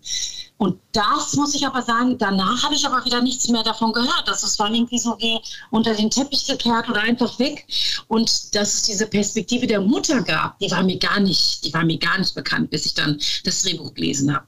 [0.62, 4.28] Und das muss ich aber sagen, danach habe ich aber wieder nichts mehr davon gehört.
[4.28, 5.40] Das es war irgendwie so wie
[5.72, 7.66] unter den Teppich gekehrt oder einfach weg.
[8.08, 11.84] Und dass es diese Perspektive der Mutter gab, die war mir gar nicht, die war
[11.84, 14.46] mir gar nicht bekannt, bis ich dann das Drehbuch gelesen habe.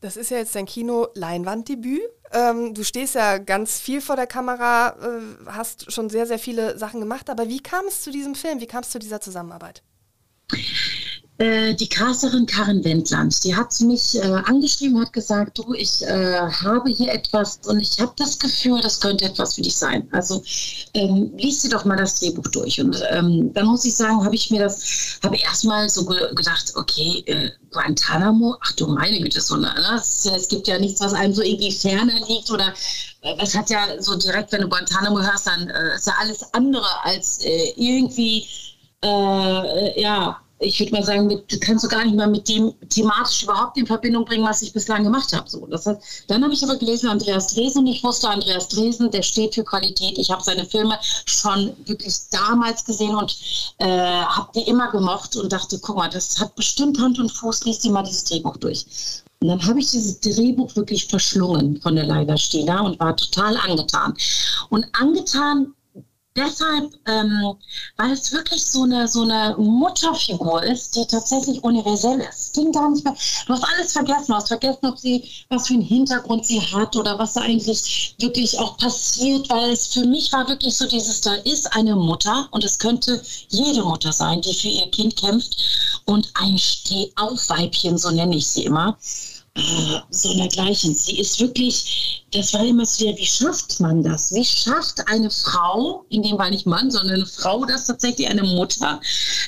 [0.00, 2.08] Das ist ja jetzt dein Kino-Leinwanddebüt.
[2.32, 6.78] Ähm, du stehst ja ganz viel vor der Kamera, äh, hast schon sehr, sehr viele
[6.78, 7.28] Sachen gemacht.
[7.28, 8.60] Aber wie kam es zu diesem Film?
[8.60, 9.82] Wie kam es zu dieser Zusammenarbeit?
[11.38, 16.38] Äh, die Casterin Karin Wendland, die hat mich äh, angeschrieben, hat gesagt, du, ich äh,
[16.38, 20.06] habe hier etwas und ich habe das Gefühl, das könnte etwas für dich sein.
[20.12, 20.44] Also
[20.94, 22.80] ähm, lies dir doch mal das Drehbuch durch.
[22.80, 26.72] Und ähm, dann muss ich sagen, habe ich mir das, habe erstmal so ge gedacht,
[26.76, 29.74] okay, äh, Guantanamo, ach du meine Güte, so, ne?
[29.96, 32.72] Es, es gibt ja nichts, was einem so irgendwie ferner liegt oder
[33.22, 36.44] äh, es hat ja so direkt, wenn du Guantanamo hörst, dann äh, ist ja alles
[36.54, 37.40] andere als
[37.76, 38.46] irgendwie,
[39.96, 43.76] ja, ich würde mal sagen, mit, kannst du gar nicht mal mit dem thematisch überhaupt
[43.76, 45.48] in Verbindung bringen, was ich bislang gemacht habe.
[45.48, 49.22] So, das heißt, dann habe ich aber gelesen, Andreas Dresen, ich wusste, Andreas Dresen, der
[49.22, 50.18] steht für Qualität.
[50.18, 53.36] Ich habe seine Filme schon wirklich damals gesehen und
[53.78, 57.64] äh, habe die immer gemocht und dachte, guck mal, das hat bestimmt Hand und Fuß,
[57.64, 58.86] liest dir mal dieses Drehbuch durch.
[59.40, 63.56] Und dann habe ich dieses Drehbuch wirklich verschlungen von der Leila Stieler und war total
[63.58, 64.14] angetan.
[64.70, 65.74] Und angetan
[66.36, 67.54] deshalb, ähm,
[67.96, 72.54] weil es wirklich so eine, so eine Mutterfigur ist, die tatsächlich universell ist.
[72.54, 73.14] Ging gar nicht mehr.
[73.46, 74.26] Du hast alles vergessen.
[74.28, 78.14] Du hast vergessen, ob sie, was für einen Hintergrund sie hat oder was da eigentlich
[78.18, 82.48] wirklich auch passiert, weil es für mich war wirklich so dieses, da ist eine Mutter
[82.50, 85.56] und es könnte jede Mutter sein, die für ihr Kind kämpft
[86.04, 88.98] und ein Stehaufweibchen, so nenne ich sie immer
[90.10, 90.94] so dergleichen.
[90.94, 94.32] Sie ist wirklich, das war immer so, wie schafft man das?
[94.32, 98.42] Wie schafft eine Frau, in dem Fall nicht Mann, sondern eine Frau, das tatsächlich eine
[98.42, 99.00] Mutter,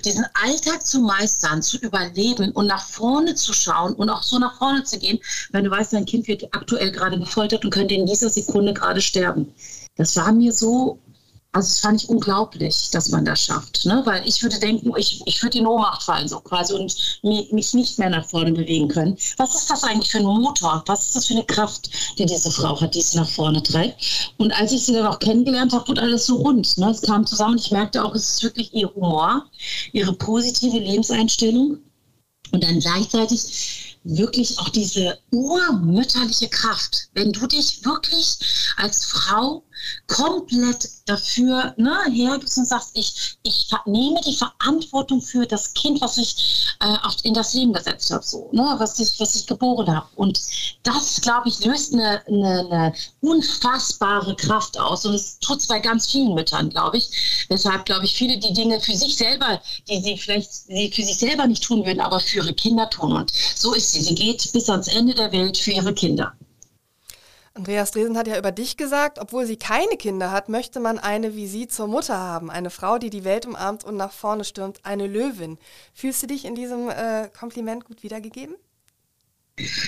[0.05, 4.57] diesen Alltag zu meistern, zu überleben und nach vorne zu schauen und auch so nach
[4.59, 5.19] vorne zu gehen,
[5.51, 9.01] wenn du weißt, dein Kind wird aktuell gerade gefoltert und könnte in dieser Sekunde gerade
[9.01, 9.53] sterben.
[9.97, 10.99] Das war mir so
[11.57, 13.87] also das fand ich unglaublich, dass man das schafft.
[13.87, 14.03] Ne?
[14.05, 17.99] Weil ich würde denken, ich, ich würde in Ohnmacht fallen so quasi und mich nicht
[17.99, 19.17] mehr nach vorne bewegen können.
[19.39, 20.85] Was ist das eigentlich für ein Motor?
[20.87, 21.89] Was ist das für eine Kraft,
[22.19, 23.97] die diese Frau hat, die sie nach vorne trägt?
[24.37, 26.77] Und als ich sie dann auch kennengelernt habe, wurde alles so rund.
[26.77, 26.91] Ne?
[26.91, 27.57] Es kam zusammen.
[27.57, 29.47] Ich merkte auch, es ist wirklich ihr Humor,
[29.93, 31.79] ihre positive Lebenseinstellung
[32.53, 37.09] und dann gleichzeitig wirklich auch diese urmütterliche Kraft.
[37.15, 38.39] Wenn du dich wirklich
[38.77, 39.63] als Frau
[40.07, 46.19] komplett dafür ne, hergibst und sagst, ich, ich nehme die Verantwortung für das Kind, was
[46.19, 50.07] ich äh, in das Leben gesetzt habe, so, ne, was, ich, was ich geboren habe.
[50.17, 50.41] Und
[50.83, 55.05] das, glaube ich, löst eine, eine, eine, unfassbare Kraft aus.
[55.05, 57.47] Und es tut es bei ganz vielen Müttern, glaube ich.
[57.51, 61.19] Deshalb glaube ich, viele die Dinge für sich selber, die sie vielleicht sie für sich
[61.19, 63.13] selber nicht tun würden, aber für ihre Kinder tun.
[63.13, 64.03] Und so ist sie.
[64.03, 66.33] Sie geht bis ans Ende der Welt für ihre Kinder.
[67.57, 71.35] Andreas Dresen hat ja über dich gesagt, obwohl sie keine Kinder hat, möchte man eine
[71.35, 72.51] wie sie zur Mutter haben.
[72.51, 75.59] Eine Frau, die die Welt umarmt und nach vorne stürmt, eine Löwin.
[75.95, 78.57] Fühlst du dich in diesem äh, Kompliment gut wiedergegeben?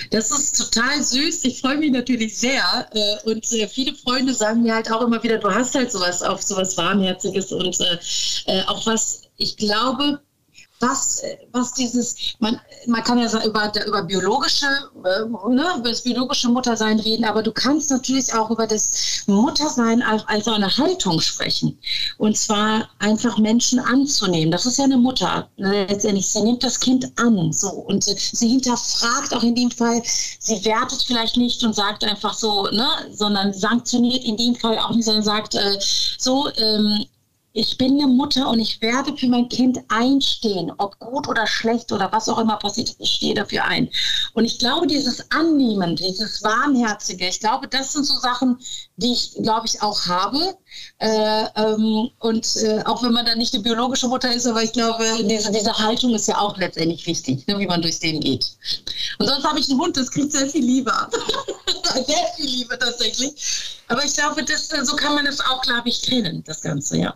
[0.09, 1.45] Das ist total süß.
[1.45, 2.89] Ich freue mich natürlich sehr.
[2.91, 6.23] Äh, und äh, viele Freunde sagen mir halt auch immer wieder, du hast halt sowas
[6.23, 7.79] auf sowas Warmherziges und
[8.47, 10.21] äh, auch was, ich glaube,
[10.79, 14.65] was, was dieses, man, man kann ja über, über biologische,
[15.03, 20.01] äh, ne, über das biologische Muttersein reden, aber du kannst natürlich auch über das Muttersein
[20.01, 21.77] als, als eine Haltung sprechen.
[22.17, 24.51] Und zwar einfach Menschen anzunehmen.
[24.51, 26.29] Das ist ja eine Mutter letztendlich.
[26.29, 27.69] Sie nimmt das Kind an, so.
[27.69, 30.01] Und sie hinterfragt auch in dem Fall,
[30.39, 34.91] sie wertet vielleicht nicht und sagt einfach so, ne, sondern sanktioniert in dem Fall auch
[34.91, 35.77] nicht, sondern sagt äh,
[36.17, 37.05] so, ähm,
[37.53, 41.91] ich bin eine Mutter und ich werde für mein Kind einstehen, ob gut oder schlecht
[41.91, 43.89] oder was auch immer passiert, ich stehe dafür ein.
[44.33, 48.59] Und ich glaube, dieses Annehmen, dieses Warmherzige, ich glaube, das sind so Sachen,
[48.97, 50.57] die ich, glaube ich, auch habe.
[50.99, 54.71] Äh, ähm, und äh, auch wenn man dann nicht eine biologische Mutter ist, aber ich
[54.71, 58.45] glaube, diese, diese Haltung ist ja auch letztendlich wichtig, ne, wie man durchs Leben geht.
[59.17, 60.93] Und sonst habe ich einen Hund, das kriegt sehr viel Liebe.
[61.93, 63.79] sehr viel Liebe tatsächlich.
[63.87, 67.15] Aber ich glaube, das, so kann man das auch, glaube ich, trennen, das Ganze, ja.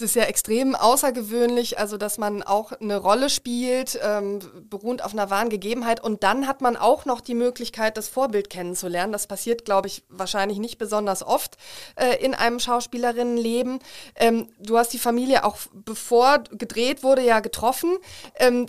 [0.00, 4.38] Es ist ja extrem außergewöhnlich, also dass man auch eine Rolle spielt, ähm,
[4.70, 6.02] beruht auf einer wahren Gegebenheit.
[6.02, 9.12] Und dann hat man auch noch die Möglichkeit, das Vorbild kennenzulernen.
[9.12, 11.58] Das passiert, glaube ich, wahrscheinlich nicht besonders oft
[11.96, 13.80] äh, in einem Schauspielerinnenleben.
[14.16, 17.98] Ähm, du hast die Familie auch bevor gedreht wurde ja getroffen.
[18.36, 18.68] Ähm,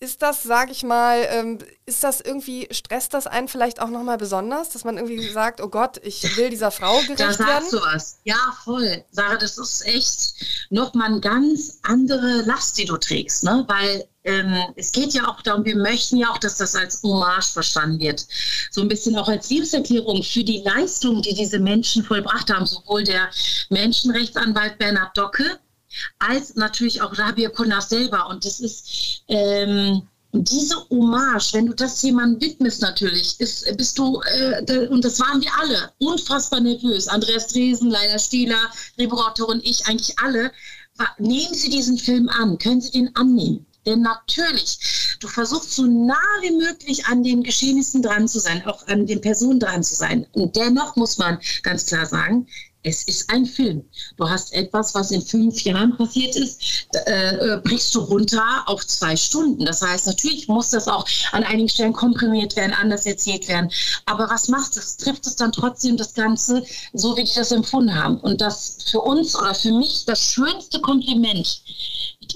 [0.00, 4.18] ist das, sage ich mal, ähm, ist das irgendwie, stresst das einen vielleicht auch nochmal
[4.18, 7.36] besonders, dass man irgendwie sagt, oh Gott, ich will dieser Frau gerecht werden?
[7.38, 8.18] Da sagst du was.
[8.24, 9.04] Ja, voll.
[9.10, 10.34] Sarah, das ist echt
[10.70, 13.64] nochmal eine ganz andere Last, die du trägst, ne?
[13.68, 17.52] weil ähm, es geht ja auch darum, wir möchten ja auch, dass das als Hommage
[17.52, 18.26] verstanden wird.
[18.70, 23.04] So ein bisschen auch als Liebeserklärung für die Leistung, die diese Menschen vollbracht haben, sowohl
[23.04, 23.28] der
[23.68, 25.58] Menschenrechtsanwalt Bernhard Docke,
[26.18, 28.28] als natürlich auch Rabia Kunas selber.
[28.28, 30.02] Und das ist ähm,
[30.32, 35.40] diese Hommage, wenn du das jemandem widmest natürlich, ist, bist du, äh, und das waren
[35.40, 37.06] wir alle, unfassbar nervös.
[37.06, 40.50] Andreas Dresen, Leila Stieler, Rebo und ich, eigentlich alle.
[41.18, 43.66] Nehmen Sie diesen Film an, können Sie den annehmen.
[43.86, 48.86] Denn natürlich, du versuchst so nah wie möglich an den Geschehnissen dran zu sein, auch
[48.86, 50.26] an den Personen dran zu sein.
[50.32, 52.46] Und dennoch muss man ganz klar sagen,
[52.84, 53.82] es ist ein Film.
[54.16, 58.86] Du hast etwas, was in fünf Jahren passiert ist, äh, äh, brichst du runter auf
[58.86, 59.64] zwei Stunden.
[59.64, 63.70] Das heißt, natürlich muss das auch an einigen Stellen komprimiert werden, anders erzählt werden.
[64.04, 64.98] Aber was macht es?
[64.98, 68.18] Trifft es dann trotzdem das Ganze so, wie die das empfunden haben?
[68.18, 71.62] Und das für uns oder für mich das schönste Kompliment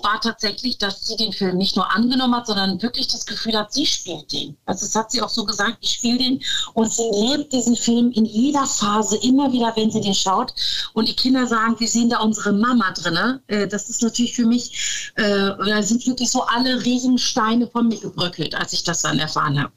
[0.02, 3.72] war tatsächlich, dass sie den Film nicht nur angenommen hat, sondern wirklich das Gefühl hat,
[3.72, 4.56] sie spielt den.
[4.66, 6.42] Also das hat sie auch so gesagt, ich spiele den
[6.74, 10.54] und sie lebt diesen Film in jeder Phase immer wieder, wenn sie den schaut.
[10.92, 13.40] Und die Kinder sagen, wir sehen da unsere Mama drin.
[13.46, 17.98] Äh, das ist natürlich für mich, äh, da sind wirklich so alle Riesensteine von mir
[17.98, 19.72] gebröckelt, als ich das dann erfahren habe.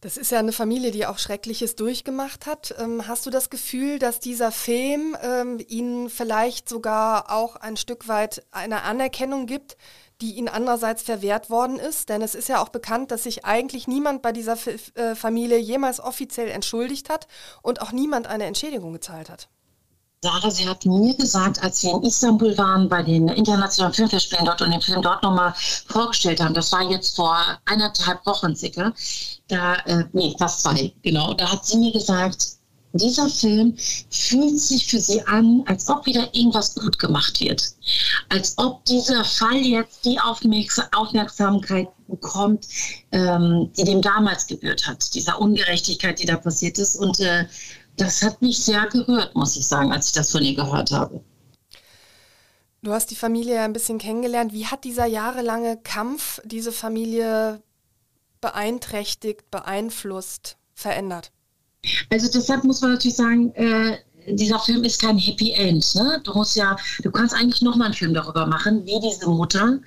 [0.00, 2.72] Das ist ja eine Familie, die auch Schreckliches durchgemacht hat.
[2.78, 8.06] Ähm, hast du das Gefühl, dass dieser Film ähm, Ihnen vielleicht sogar auch ein Stück
[8.06, 9.76] weit eine Anerkennung gibt,
[10.20, 12.10] die Ihnen andererseits verwehrt worden ist?
[12.10, 15.58] Denn es ist ja auch bekannt, dass sich eigentlich niemand bei dieser F äh, Familie
[15.58, 17.26] jemals offiziell entschuldigt hat
[17.62, 19.48] und auch niemand eine Entschädigung gezahlt hat.
[20.20, 24.60] Sarah, sie hat mir gesagt, als wir in Istanbul waren bei den internationalen Filmfestspielen dort
[24.60, 25.54] und den Film dort nochmal
[25.86, 28.92] vorgestellt haben, das war jetzt vor eineinhalb Wochen circa,
[29.46, 32.58] da, äh, nee, fast zwei, genau, da hat sie mir gesagt,
[32.94, 33.76] dieser Film
[34.10, 37.62] fühlt sich für sie an, als ob wieder irgendwas gut gemacht wird.
[38.28, 42.66] Als ob dieser Fall jetzt die Aufmerksamkeit bekommt,
[43.12, 46.96] ähm, die dem damals gebührt hat, dieser Ungerechtigkeit, die da passiert ist.
[46.96, 47.44] Und äh,
[48.00, 51.22] das hat mich sehr gerührt, muss ich sagen, als ich das von ihr gehört habe.
[52.82, 54.52] Du hast die Familie ja ein bisschen kennengelernt.
[54.52, 57.60] Wie hat dieser jahrelange Kampf diese Familie
[58.40, 61.32] beeinträchtigt, beeinflusst, verändert?
[62.10, 63.98] Also deshalb muss man natürlich sagen, äh,
[64.30, 65.94] dieser Film ist kein Happy End.
[65.94, 66.20] Ne?
[66.24, 69.78] Du musst ja, du kannst eigentlich nochmal einen Film darüber machen, wie diese Mutter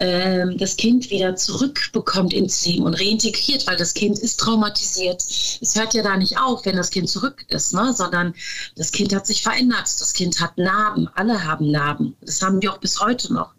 [0.00, 5.22] ähm, das Kind wieder zurückbekommt ins Leben und reintegriert, weil das Kind ist traumatisiert.
[5.60, 7.92] Es hört ja da nicht auf, wenn das Kind zurück ist, ne?
[7.94, 8.34] sondern
[8.76, 9.88] das Kind hat sich verändert.
[10.00, 11.08] Das Kind hat Narben.
[11.14, 12.16] Alle haben Narben.
[12.20, 13.54] Das haben wir auch bis heute noch.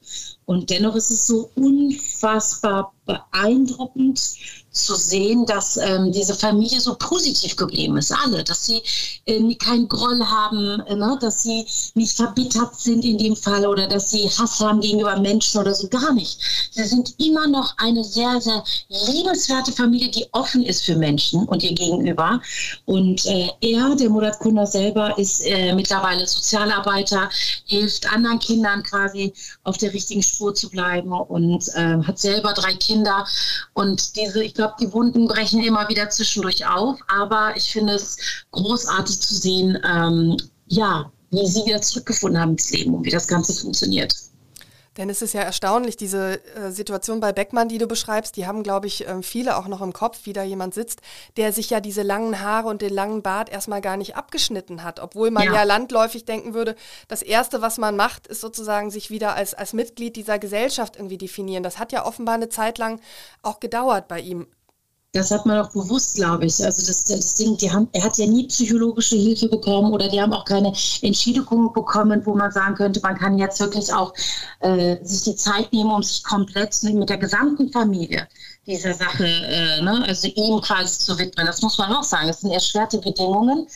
[0.45, 4.19] Und dennoch ist es so unfassbar beeindruckend,
[4.71, 8.81] zu sehen, dass ähm, diese Familie so positiv geblieben ist, alle, dass sie
[9.25, 11.17] äh, keinen Groll haben, äh, ne?
[11.19, 15.59] dass sie nicht verbittert sind in dem Fall oder dass sie Hass haben gegenüber Menschen
[15.59, 16.39] oder so, gar nicht.
[16.71, 21.63] Sie sind immer noch eine sehr, sehr liebenswerte Familie, die offen ist für Menschen und
[21.63, 22.41] ihr gegenüber.
[22.85, 27.29] Und äh, er, der Murat Kunder selber, ist äh, mittlerweile Sozialarbeiter,
[27.65, 32.75] hilft anderen Kindern quasi auf der richtigen Spur zu bleiben und äh, hat selber drei
[32.75, 33.25] Kinder.
[33.73, 38.17] Und diese, ich glaube, die Wunden brechen immer wieder zwischendurch auf, aber ich finde es
[38.51, 40.35] großartig zu sehen, ähm,
[40.67, 44.13] ja, wie sie wieder zurückgefunden haben ins Leben und wie das Ganze funktioniert.
[44.99, 48.63] Denn es ist ja erstaunlich, diese äh, Situation bei Beckmann, die du beschreibst, die haben,
[48.63, 50.99] glaube ich, äh, viele auch noch im Kopf, wie da jemand sitzt,
[51.37, 54.99] der sich ja diese langen Haare und den langen Bart erstmal gar nicht abgeschnitten hat.
[54.99, 55.53] Obwohl man ja.
[55.53, 56.75] ja landläufig denken würde,
[57.07, 61.17] das Erste, was man macht, ist sozusagen sich wieder als, als Mitglied dieser Gesellschaft irgendwie
[61.17, 61.63] definieren.
[61.63, 62.99] Das hat ja offenbar eine Zeit lang
[63.41, 64.47] auch gedauert bei ihm.
[65.11, 66.63] Das hat man auch bewusst, glaube ich.
[66.63, 70.33] Also das, das Ding, haben, er hat ja nie psychologische Hilfe bekommen oder die haben
[70.33, 74.13] auch keine Entschädigung bekommen, wo man sagen könnte, man kann jetzt wirklich auch
[74.59, 78.27] äh, sich die Zeit nehmen, um sich komplett mit der gesamten Familie
[78.67, 81.47] dieser Sache, äh, ne, also ihm quasi zu widmen.
[81.47, 82.29] Das muss man auch sagen.
[82.29, 83.67] Es sind erschwerte Bedingungen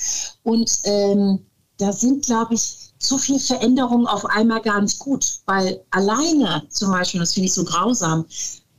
[0.44, 1.44] und ähm,
[1.78, 6.92] da sind, glaube ich, zu viel Veränderungen auf einmal gar nicht gut, weil alleine zum
[6.92, 8.26] Beispiel, das finde ich so grausam,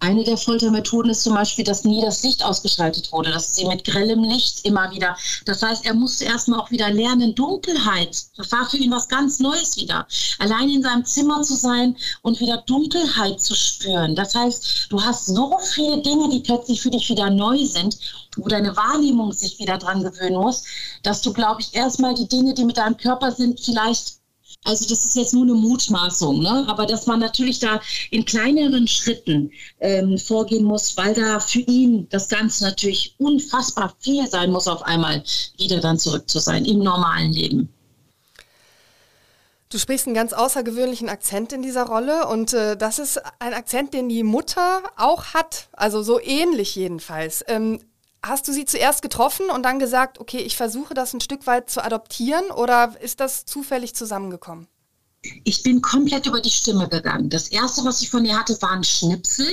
[0.05, 3.85] eine der Foltermethoden ist zum Beispiel, dass nie das Licht ausgeschaltet wurde, dass sie mit
[3.85, 5.17] grellem Licht immer wieder.
[5.47, 8.15] Das heißt, er musste erstmal auch wieder lernen, Dunkelheit.
[8.37, 10.07] Das war für ihn was ganz Neues wieder.
[10.39, 14.15] Allein in seinem Zimmer zu sein und wieder Dunkelheit zu spüren.
[14.15, 17.99] Das heißt, du hast so viele Dinge, die plötzlich für dich wieder neu sind,
[18.37, 20.65] wo deine Wahrnehmung sich wieder dran gewöhnen muss,
[21.03, 24.19] dass du, glaube ich, erstmal die Dinge, die mit deinem Körper sind, vielleicht
[24.65, 26.65] also das ist jetzt nur eine Mutmaßung, ne?
[26.67, 29.51] aber dass man natürlich da in kleineren Schritten
[29.81, 34.83] ähm, vorgehen muss, weil da für ihn das Ganze natürlich unfassbar viel sein muss, auf
[34.83, 35.23] einmal
[35.59, 37.69] wieder dann zurück zu sein im normalen Leben.
[39.69, 43.93] Du sprichst einen ganz außergewöhnlichen Akzent in dieser Rolle und äh, das ist ein Akzent,
[43.93, 47.45] den die Mutter auch hat, also so ähnlich jedenfalls.
[47.49, 47.81] Ähm,
[48.27, 51.69] Hast du sie zuerst getroffen und dann gesagt, okay, ich versuche das ein Stück weit
[51.69, 54.67] zu adoptieren oder ist das zufällig zusammengekommen?
[55.45, 57.31] Ich bin komplett über die Stimme gegangen.
[57.31, 59.47] Das erste, was ich von ihr hatte, waren Schnipsel,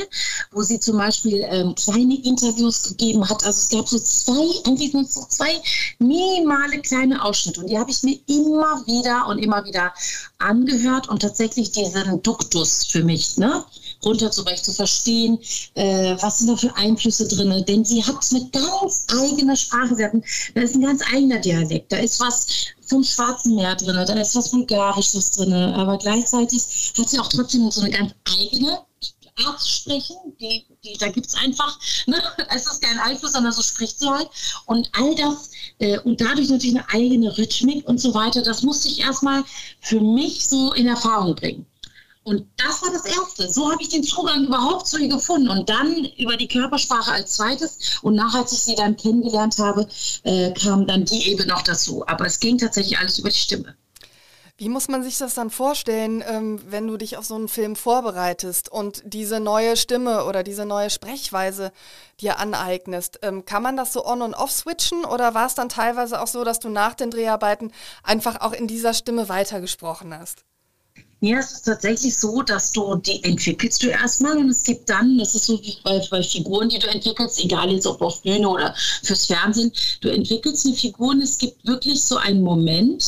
[0.51, 3.43] wo sie zum Beispiel ähm, kleine Interviews gegeben hat.
[3.43, 5.61] Also es gab so zwei, eigentlich nur so zwei
[5.99, 9.93] minimale kleine Ausschnitte und die habe ich mir immer wieder und immer wieder
[10.37, 13.65] angehört und tatsächlich diesen Duktus für mich, ne?
[14.03, 15.39] runterzubrechen, zu verstehen,
[15.75, 17.63] äh, was sind da für Einflüsse drin.
[17.67, 19.95] Denn sie hat eine ganz eigene Sprache.
[19.95, 20.23] Sie hat ein,
[20.55, 21.91] da ist ein ganz eigener Dialekt.
[21.91, 22.47] Da ist was
[22.91, 25.53] vom Schwarzen Meer drin, da ist was Bulgarisches drin.
[25.53, 28.79] Aber gleichzeitig hat sie auch trotzdem so eine ganz eigene
[29.45, 30.17] Art zu sprechen.
[30.39, 32.21] Die, die, da gibt es einfach, ne?
[32.55, 34.29] es ist kein Einfluss, sondern so spricht sie halt.
[34.65, 38.89] Und all das äh, und dadurch natürlich eine eigene Rhythmik und so weiter, das musste
[38.89, 39.43] ich erstmal
[39.79, 41.65] für mich so in Erfahrung bringen.
[42.23, 43.51] Und das war das Erste.
[43.51, 45.49] So habe ich den Zugang überhaupt zu ihr gefunden.
[45.49, 47.99] Und dann über die Körpersprache als zweites.
[48.03, 49.87] Und nachher, als ich sie dann kennengelernt habe,
[50.23, 52.05] äh, kam dann die Ebene noch dazu.
[52.07, 53.75] Aber es ging tatsächlich alles über die Stimme.
[54.61, 57.75] Wie muss man sich das dann vorstellen, ähm, wenn du dich auf so einen Film
[57.75, 61.71] vorbereitest und diese neue Stimme oder diese neue Sprechweise
[62.19, 63.17] dir aneignest?
[63.23, 66.27] Ähm, kann man das so on und off switchen oder war es dann teilweise auch
[66.27, 67.71] so, dass du nach den Dreharbeiten
[68.03, 70.45] einfach auch in dieser Stimme weitergesprochen hast?
[71.23, 75.19] Ja, es ist tatsächlich so, dass du die entwickelst du erstmal und es gibt dann,
[75.19, 78.49] das ist so wie bei, bei Figuren, die du entwickelst, egal jetzt ob auf Bühne
[78.49, 83.05] oder fürs Fernsehen, du entwickelst eine Figur und es gibt wirklich so einen Moment,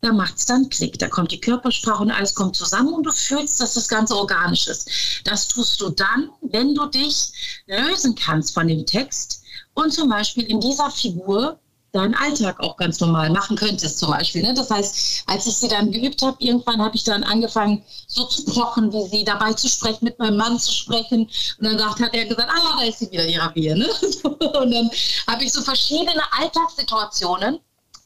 [0.00, 0.98] da macht es dann Klick.
[0.98, 4.66] Da kommt die Körpersprache und alles kommt zusammen und du fühlst, dass das Ganze organisch
[4.66, 4.90] ist.
[5.22, 10.44] Das tust du dann, wenn du dich lösen kannst von dem Text und zum Beispiel
[10.44, 11.60] in dieser Figur
[11.94, 14.42] deinen Alltag auch ganz normal machen könntest zum Beispiel.
[14.42, 14.52] Ne?
[14.52, 18.44] Das heißt, als ich sie dann geübt habe, irgendwann habe ich dann angefangen, so zu
[18.46, 21.30] kochen wie sie, dabei zu sprechen, mit meinem Mann zu sprechen.
[21.58, 23.76] Und dann sagt, hat er gesagt, ah, da ist sie wieder, die Ravier.
[23.76, 23.86] Ne?
[24.24, 24.90] Und dann
[25.28, 27.60] habe ich so verschiedene Alltagssituationen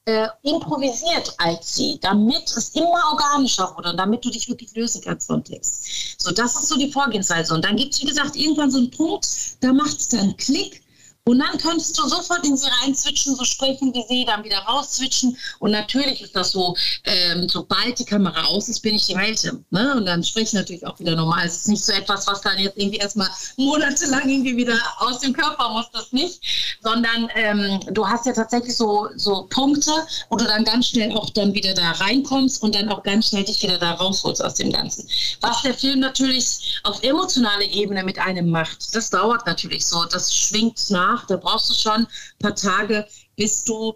[0.05, 5.03] äh, improvisiert als sie, damit es immer organischer wurde und damit du dich wirklich lösen
[5.05, 6.18] kannst vom Text.
[6.18, 7.55] So, das ist so die Vorgehensweise.
[7.55, 9.29] Und dann gibt es, wie gesagt, irgendwann so einen Punkt,
[9.61, 10.83] da macht es dann Klick
[11.29, 15.37] Und dann könntest du sofort in sie reinzwitschen, so sprechen wie sie, dann wieder rauszwitschen.
[15.59, 19.62] Und natürlich ist das so, ähm, sobald die Kamera aus ist, bin ich die Mädchen.
[19.69, 19.95] Ne?
[19.95, 21.45] Und dann spreche ich natürlich auch wieder normal.
[21.45, 23.29] Es ist nicht so etwas, was dann jetzt irgendwie erstmal
[23.59, 26.40] monatelang irgendwie wieder aus dem Körper muss, das nicht.
[26.83, 29.92] Sondern ähm, du hast ja tatsächlich so, so Punkte,
[30.31, 33.44] wo du dann ganz schnell auch dann wieder da reinkommst und dann auch ganz schnell
[33.44, 35.07] dich wieder da rausholst aus dem Ganzen.
[35.42, 40.07] Was der Film natürlich auf emotionaler Ebene mit einem macht, das dauert natürlich so.
[40.07, 41.17] Das schwingt nach.
[41.27, 42.08] Da brauchst du schon ein
[42.40, 43.06] paar Tage,
[43.37, 43.94] bis du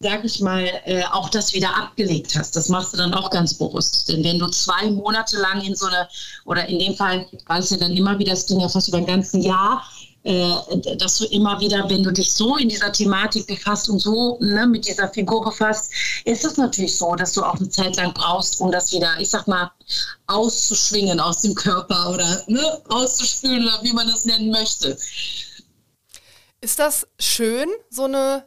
[0.00, 2.56] sag ich mal, äh, auch das wieder abgelegt hast.
[2.56, 4.08] Das machst du dann auch ganz bewusst.
[4.08, 6.08] Denn wenn du zwei Monate lang in so eine,
[6.44, 8.98] oder in dem Fall war es ja dann immer wieder, das ging ja fast über
[8.98, 9.84] ein ganzes Jahr,
[10.24, 14.38] äh, dass du immer wieder, wenn du dich so in dieser Thematik befasst und so
[14.40, 15.90] ne, mit dieser Figur befasst,
[16.24, 19.28] ist es natürlich so, dass du auch eine Zeit lang brauchst, um das wieder, ich
[19.28, 19.70] sag mal,
[20.26, 24.96] auszuschwingen aus dem Körper oder ne, auszuspülen oder wie man das nennen möchte.
[26.64, 28.46] Ist das schön, so eine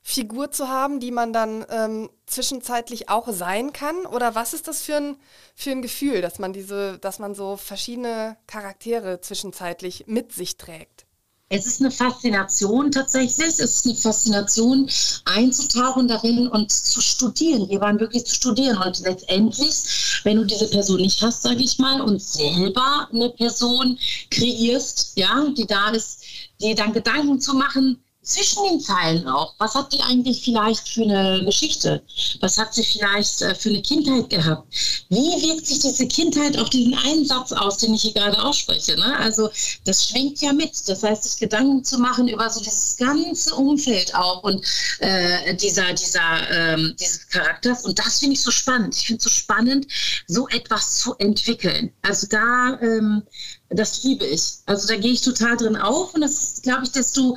[0.00, 4.06] Figur zu haben, die man dann ähm, zwischenzeitlich auch sein kann?
[4.06, 5.16] Oder was ist das für ein,
[5.56, 11.06] für ein Gefühl, dass man diese, dass man so verschiedene Charaktere zwischenzeitlich mit sich trägt?
[11.48, 13.48] Es ist eine Faszination tatsächlich.
[13.48, 14.88] Es ist eine Faszination,
[15.24, 17.68] einzutauchen darin und zu studieren.
[17.80, 18.76] Waren wirklich zu studieren.
[18.78, 23.98] Und letztendlich, wenn du diese Person nicht hast, sage ich mal, und selber eine Person
[24.30, 26.22] kreierst, ja, die da ist,
[26.60, 29.54] dir dann Gedanken zu machen, zwischen den Zeilen auch.
[29.58, 32.02] Was hat die eigentlich vielleicht für eine Geschichte?
[32.40, 34.66] Was hat sie vielleicht äh, für eine Kindheit gehabt?
[35.08, 38.96] Wie wirkt sich diese Kindheit auf diesen einen Satz aus, den ich hier gerade ausspreche?
[38.96, 39.16] Ne?
[39.16, 39.48] Also
[39.84, 40.72] das schwingt ja mit.
[40.88, 44.60] Das heißt, sich Gedanken zu machen über so dieses ganze Umfeld auch und
[44.98, 47.84] äh, dieser, dieser, ähm, dieses Charakters.
[47.84, 48.96] Und das finde ich so spannend.
[48.96, 49.86] Ich finde es so spannend,
[50.26, 51.92] so etwas zu entwickeln.
[52.02, 53.22] Also da, ähm,
[53.68, 54.42] das liebe ich.
[54.66, 57.36] Also da gehe ich total drin auf und das glaube ich, desto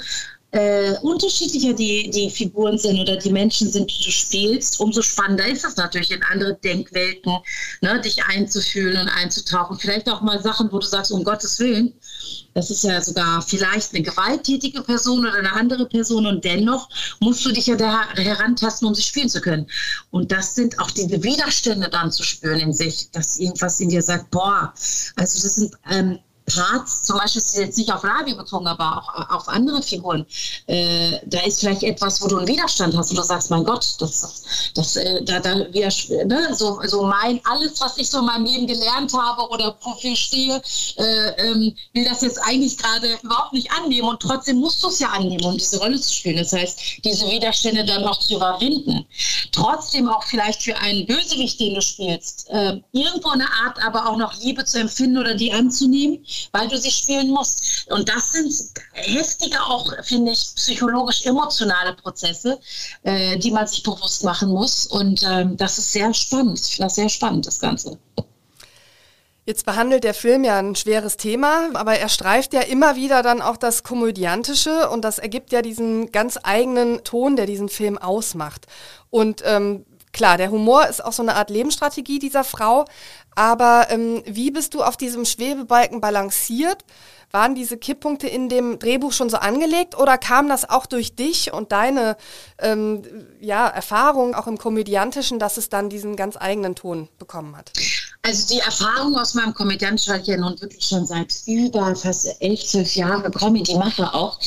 [0.51, 5.47] äh, unterschiedlicher die, die Figuren sind oder die Menschen sind, die du spielst, umso spannender
[5.47, 7.37] ist es natürlich, in andere Denkwelten
[7.81, 9.77] ne, dich einzufühlen und einzutauchen.
[9.77, 11.93] Vielleicht auch mal Sachen, wo du sagst, um Gottes Willen,
[12.55, 16.89] das ist ja sogar vielleicht eine gewalttätige Person oder eine andere Person und dennoch
[17.19, 19.67] musst du dich ja da herantasten, um sie spielen zu können.
[20.09, 24.01] Und das sind auch diese Widerstände dann zu spüren in sich, dass irgendwas in dir
[24.01, 24.73] sagt, boah,
[25.15, 26.19] also das sind ähm,
[26.49, 30.25] Parts, zum Beispiel ist jetzt nicht auf Ravi bezogen, aber auch auf andere Figuren,
[30.67, 33.85] äh, da ist vielleicht etwas, wo du einen Widerstand hast und du sagst, mein Gott,
[33.99, 34.43] das,
[34.73, 36.55] das, äh, da, da ne?
[36.55, 40.09] so, so mein, alles, was ich so in meinem Leben gelernt habe oder wofür
[40.97, 44.99] äh, ähm, will das jetzt eigentlich gerade überhaupt nicht annehmen und trotzdem musst du es
[44.99, 46.37] ja annehmen, um diese Rolle zu spielen.
[46.37, 49.05] Das heißt, diese Widerstände dann auch zu überwinden.
[49.51, 54.17] Trotzdem auch vielleicht für einen Bösewicht, den du spielst, äh, irgendwo eine Art aber auch
[54.17, 57.87] noch Liebe zu empfinden oder die anzunehmen weil du sie spielen musst.
[57.89, 58.53] Und das sind
[58.93, 62.59] heftige, auch finde ich, psychologisch emotionale Prozesse,
[63.03, 64.87] äh, die man sich bewusst machen muss.
[64.87, 66.59] Und ähm, das ist sehr spannend.
[66.59, 67.97] Ich finde das sehr spannend, das Ganze.
[69.49, 73.41] Jetzt behandelt der Film ja ein schweres Thema, aber er streift ja immer wieder dann
[73.41, 78.67] auch das Komödiantische und das ergibt ja diesen ganz eigenen Ton, der diesen Film ausmacht.
[79.09, 82.85] Und ähm, klar, der Humor ist auch so eine Art Lebensstrategie dieser Frau,
[83.39, 86.83] aber ähm, wie bist du auf diesem Schwebebalken balanciert?
[87.31, 91.53] Waren diese Kipppunkte in dem Drehbuch schon so angelegt oder kam das auch durch dich
[91.53, 92.17] und deine
[92.59, 93.01] ähm,
[93.39, 97.71] ja, Erfahrung auch im Komödiantischen, dass es dann diesen ganz eigenen Ton bekommen hat?
[98.21, 102.65] Also die Erfahrung aus meinem Komödiantischen, weil ja nun wirklich schon seit über fast elf,
[102.65, 104.37] zwölf Jahren Comedy mache auch,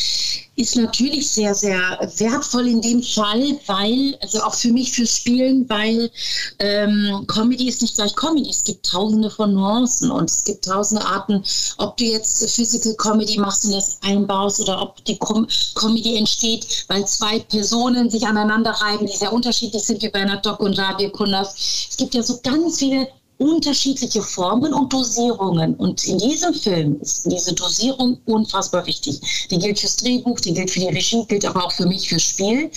[0.57, 5.67] ist natürlich sehr, sehr wertvoll in dem Fall, weil, also auch für mich fürs Spielen,
[5.71, 6.11] weil
[6.59, 8.51] ähm, Comedy ist nicht gleich Comedy.
[8.51, 11.43] Es gibt tausende von Nuancen und es gibt tausende Arten,
[11.79, 16.85] ob du jetzt Physical Comedy machst und das einbaust oder ob die Com Comedy entsteht,
[16.89, 20.79] weil zwei Personen sich aneinander reiben, die sehr unterschiedlich sind, wie bei einer Doc und
[20.79, 21.55] Radio Kundas.
[21.89, 23.09] Es gibt ja so ganz viele
[23.43, 25.75] unterschiedliche Formen und Dosierungen.
[25.75, 29.49] Und in diesem Film ist diese Dosierung unfassbar wichtig.
[29.51, 32.23] Die gilt fürs Drehbuch, die gilt für die Regie, gilt aber auch für mich fürs
[32.23, 32.71] Spiel.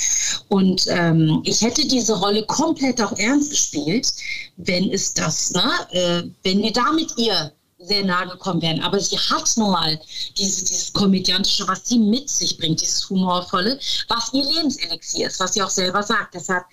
[0.50, 4.12] Und ähm, ich hätte diese Rolle komplett auch ernst gespielt,
[4.58, 8.82] wenn es das, ne, äh, wenn wir da mit ihr sehr nahe gekommen wären.
[8.82, 10.00] Aber sie hat nun mal
[10.38, 15.54] dieses, dieses Komödiantische, was sie mit sich bringt, dieses Humorvolle, was ihr Lebenselixier ist, was
[15.54, 16.34] sie auch selber sagt.
[16.34, 16.66] Deshalb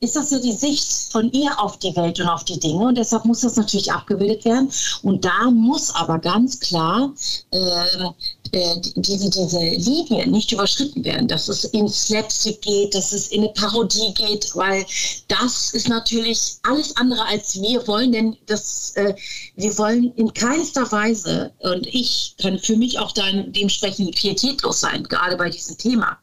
[0.00, 2.86] ist das ja die Sicht von ihr auf die Welt und auf die Dinge.
[2.86, 4.70] Und deshalb muss das natürlich abgebildet werden.
[5.02, 7.12] Und da muss aber ganz klar
[7.50, 8.10] äh,
[8.52, 13.42] äh, diese, diese Linien nicht überschritten werden, dass es in Slapstick geht, dass es in
[13.42, 14.86] eine Parodie geht, weil
[15.28, 19.14] das ist natürlich alles andere als wir wollen, denn das, äh,
[19.56, 25.02] wir wollen in keinster Weise, und ich kann für mich auch dann dementsprechend pietätlos sein,
[25.04, 26.18] gerade bei diesem Thema.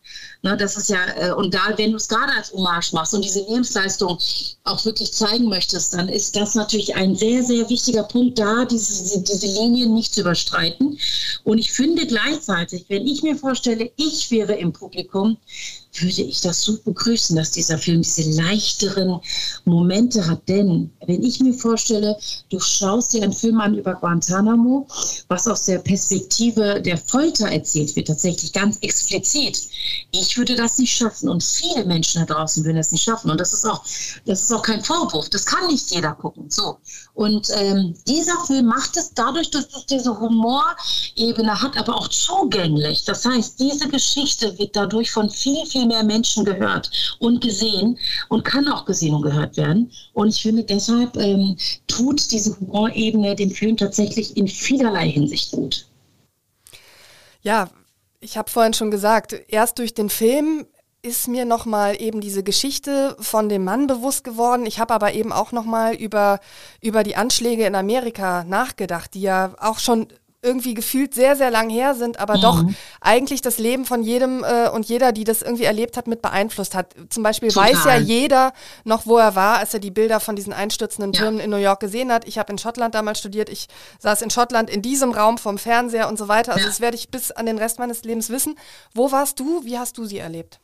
[0.45, 3.25] Ne, das ist ja, äh, und da, wenn du es gerade als Hommage machst und
[3.25, 4.19] diese Lebensleistung
[4.63, 9.23] auch wirklich zeigen möchtest, dann ist das natürlich ein sehr, sehr wichtiger Punkt da, diese,
[9.23, 10.99] diese Linien nicht zu überstreiten.
[11.45, 15.37] Und ich finde gleichzeitig, wenn ich mir vorstelle, ich wäre im Publikum,
[16.01, 19.19] würde ich das so begrüßen, dass dieser Film diese leichteren
[19.65, 20.47] Momente hat.
[20.47, 22.17] Denn wenn ich mir vorstelle,
[22.49, 24.87] du schaust dir einen Film an über Guantanamo,
[25.27, 29.61] was aus der Perspektive der Folter erzählt wird, tatsächlich ganz explizit.
[30.11, 33.31] Ich würde das nicht schaffen und viele Menschen da draußen würden das nicht schaffen.
[33.31, 33.83] Und das ist auch,
[34.25, 35.29] das ist auch kein Vorwurf.
[35.29, 36.49] Das kann nicht jeder gucken.
[36.49, 36.77] So.
[37.13, 43.03] Und ähm, dieser Film macht es dadurch, dass es diese Humorebene hat, aber auch zugänglich.
[43.05, 47.97] Das heißt, diese Geschichte wird dadurch von viel, viel mehr Menschen gehört und gesehen
[48.29, 49.91] und kann auch gesehen und gehört werden.
[50.13, 51.57] Und ich finde, deshalb ähm,
[51.87, 55.87] tut diese Humorebene den Film tatsächlich in vielerlei Hinsicht gut.
[57.41, 57.69] Ja,
[58.19, 60.65] ich habe vorhin schon gesagt, erst durch den Film
[61.05, 64.65] ist mir nochmal eben diese Geschichte von dem Mann bewusst geworden.
[64.65, 66.39] Ich habe aber eben auch nochmal über,
[66.81, 70.07] über die Anschläge in Amerika nachgedacht, die ja auch schon
[70.45, 72.41] irgendwie gefühlt sehr, sehr lang her sind, aber mhm.
[72.41, 72.63] doch
[73.01, 76.75] eigentlich das Leben von jedem äh, und jeder, die das irgendwie erlebt hat, mit beeinflusst
[76.75, 76.95] hat.
[77.09, 77.73] Zum Beispiel Total.
[77.73, 81.39] weiß ja jeder noch, wo er war, als er die Bilder von diesen einstürzenden Türmen
[81.39, 81.45] ja.
[81.45, 82.27] in New York gesehen hat.
[82.27, 83.67] Ich habe in Schottland damals studiert, ich
[83.99, 86.53] saß in Schottland in diesem Raum vom Fernseher und so weiter.
[86.53, 86.69] Also ja.
[86.69, 88.57] das werde ich bis an den Rest meines Lebens wissen.
[88.93, 89.65] Wo warst du?
[89.65, 90.59] Wie hast du sie erlebt?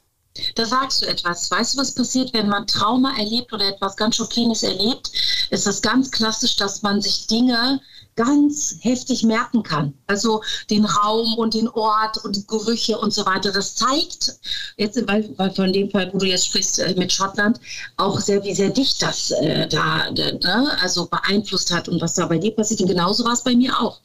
[0.55, 1.51] Da sagst du etwas.
[1.51, 5.11] Weißt du, was passiert, wenn man Trauma erlebt oder etwas ganz Schockierendes erlebt?
[5.49, 7.81] Ist das ganz klassisch, dass man sich Dinge
[8.23, 9.93] ganz heftig merken kann.
[10.05, 13.51] Also den Raum und den Ort und Gerüche und so weiter.
[13.51, 14.37] Das zeigt,
[14.77, 17.59] jetzt weil, weil von dem Fall, wo du jetzt sprichst äh, mit Schottland,
[17.97, 22.27] auch sehr, wie sehr dich das äh, da ne, also beeinflusst hat und was da
[22.27, 22.81] bei dir passiert.
[22.81, 23.99] Und genauso war es bei mir auch.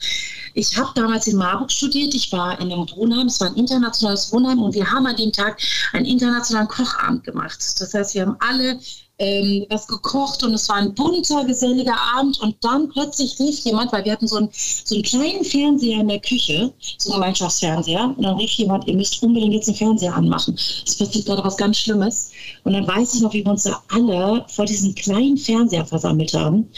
[0.54, 2.14] Ich habe damals in Marburg studiert.
[2.14, 3.26] Ich war in einem Wohnheim.
[3.26, 5.60] Es war ein internationales Wohnheim und wir haben an dem Tag
[5.92, 7.58] einen internationalen Kochabend gemacht.
[7.78, 8.78] Das heißt, wir haben alle
[9.18, 13.92] ähm, was gekocht und es war ein bunter, geselliger Abend und dann plötzlich rief jemand,
[13.92, 18.14] weil wir hatten so einen, so einen kleinen Fernseher in der Küche, so einen Gemeinschaftsfernseher
[18.16, 20.54] und dann rief jemand, ihr müsst unbedingt jetzt den Fernseher anmachen.
[20.54, 22.30] Es passiert gerade was ganz Schlimmes
[22.64, 26.34] und dann weiß ich noch, wie wir uns da alle vor diesem kleinen Fernseher versammelt
[26.34, 26.68] haben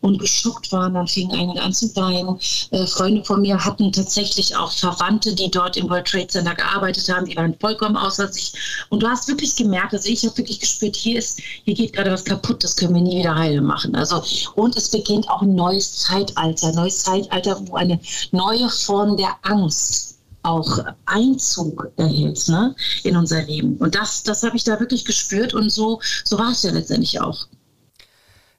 [0.00, 0.94] und geschockt waren.
[0.94, 2.38] Dann fingen einige an zu weinen.
[2.70, 7.08] Äh, Freunde von mir hatten tatsächlich auch Verwandte, die dort im World Trade Center gearbeitet
[7.08, 7.26] haben.
[7.26, 8.52] Die waren vollkommen außer sich.
[8.90, 12.12] Und du hast wirklich gemerkt, also ich habe wirklich gespürt, hier ist, hier geht gerade
[12.12, 13.94] was kaputt, das können wir nie wieder heile machen.
[13.94, 14.22] Also,
[14.54, 17.98] und es beginnt auch ein neues Zeitalter, ein neues Zeitalter, wo eine
[18.32, 20.13] neue Form der Angst
[20.44, 23.76] auch Einzug erhält ne, in unser Leben.
[23.78, 27.20] Und das, das habe ich da wirklich gespürt und so, so war es ja letztendlich
[27.20, 27.48] auch.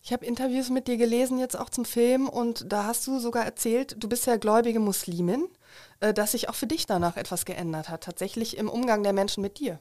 [0.03, 3.43] Ich habe Interviews mit dir gelesen, jetzt auch zum Film, und da hast du sogar
[3.43, 5.47] erzählt, du bist ja gläubige Muslimin,
[5.99, 9.41] äh, dass sich auch für dich danach etwas geändert hat, tatsächlich im Umgang der Menschen
[9.41, 9.79] mit dir.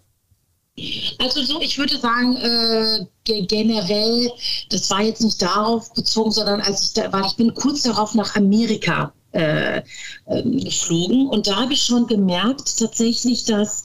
[1.19, 4.33] Also so, ich würde sagen, äh, generell,
[4.71, 8.15] das war jetzt nicht darauf bezogen, sondern als ich da war, ich bin kurz darauf
[8.15, 9.83] nach Amerika äh,
[10.27, 11.29] ähm, geflogen.
[11.29, 13.85] Und da habe ich schon gemerkt tatsächlich, dass,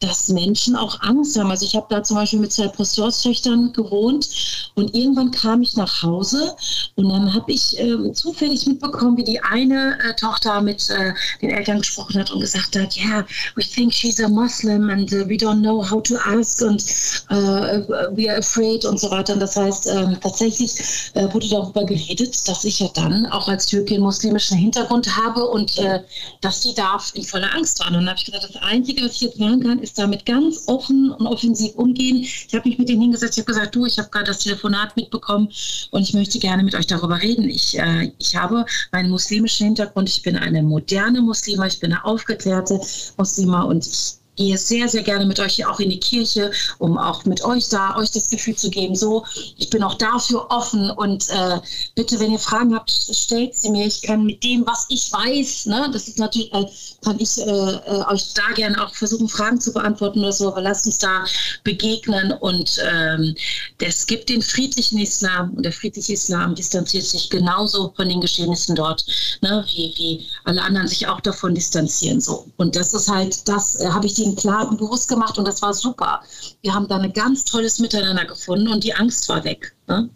[0.00, 1.50] dass Menschen auch Angst haben.
[1.50, 4.28] Also ich habe da zum Beispiel mit zwei Pastorstöchtern gewohnt
[4.74, 6.54] und irgendwann kam ich nach Hause
[6.96, 11.12] und dann habe ich äh, zufällig mitbekommen, wie die eine äh, Tochter mit äh,
[11.42, 13.26] den Eltern gesprochen hat und gesagt hat, ja, yeah,
[13.56, 16.82] we think she's a Muslim and uh, we don't know how to ask und
[17.30, 17.82] uh,
[18.16, 19.34] we are afraid und so weiter.
[19.34, 20.72] Und das heißt, ähm, tatsächlich
[21.14, 25.46] äh, wurde darüber geredet, dass ich ja dann auch als Türkin muslimischen Hintergrund Hintergrund habe
[25.46, 26.02] und äh,
[26.40, 27.94] dass die da in voller Angst waren.
[27.94, 30.64] Und dann habe ich gesagt, das Einzige, was ich jetzt machen kann, ist damit ganz
[30.66, 32.18] offen und offensiv umgehen.
[32.22, 34.96] Ich habe mich mit denen hingesetzt, ich habe gesagt, du, ich habe gerade das Telefonat
[34.96, 35.48] mitbekommen
[35.90, 37.48] und ich möchte gerne mit euch darüber reden.
[37.48, 42.04] Ich, äh, ich habe meinen muslimischen Hintergrund, ich bin eine moderne Muslima, ich bin eine
[42.04, 42.80] aufgeklärte
[43.16, 47.24] Muslima und ich gehe sehr, sehr gerne mit euch auch in die Kirche, um auch
[47.24, 49.24] mit euch da, euch das Gefühl zu geben, so,
[49.58, 51.58] ich bin auch dafür offen und äh,
[51.94, 53.86] bitte, wenn ihr Fragen habt, stellt sie mir.
[53.86, 56.64] Ich kann mit dem, was ich weiß, ne, das ist natürlich, äh,
[57.04, 60.62] kann ich äh, äh euch da gerne auch versuchen, Fragen zu beantworten oder so, aber
[60.62, 61.24] lasst uns da
[61.64, 63.34] begegnen und ähm,
[63.78, 68.74] es gibt den friedlichen Islam und der friedliche Islam distanziert sich genauso von den Geschehnissen
[68.74, 69.04] dort,
[69.42, 72.46] ne, wie, wie alle anderen sich auch davon distanzieren, so.
[72.56, 75.46] Und das ist halt, das äh, habe ich die ihnen klar und bewusst gemacht und
[75.46, 76.22] das war super.
[76.62, 79.74] Wir haben da ein ganz tolles Miteinander gefunden und die Angst war weg.
[79.88, 80.10] Ne?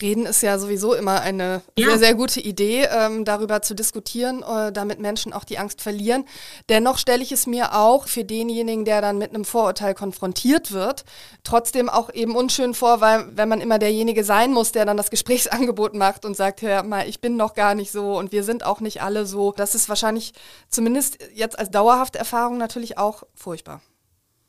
[0.00, 1.88] Reden ist ja sowieso immer eine ja.
[1.88, 6.24] sehr, sehr gute Idee, ähm, darüber zu diskutieren, äh, damit Menschen auch die Angst verlieren.
[6.68, 11.04] Dennoch stelle ich es mir auch für denjenigen, der dann mit einem Vorurteil konfrontiert wird,
[11.42, 15.10] trotzdem auch eben unschön vor, weil wenn man immer derjenige sein muss, der dann das
[15.10, 18.64] Gesprächsangebot macht und sagt, hör mal, ich bin noch gar nicht so und wir sind
[18.64, 20.32] auch nicht alle so, das ist wahrscheinlich
[20.68, 23.80] zumindest jetzt als dauerhafte Erfahrung natürlich auch furchtbar.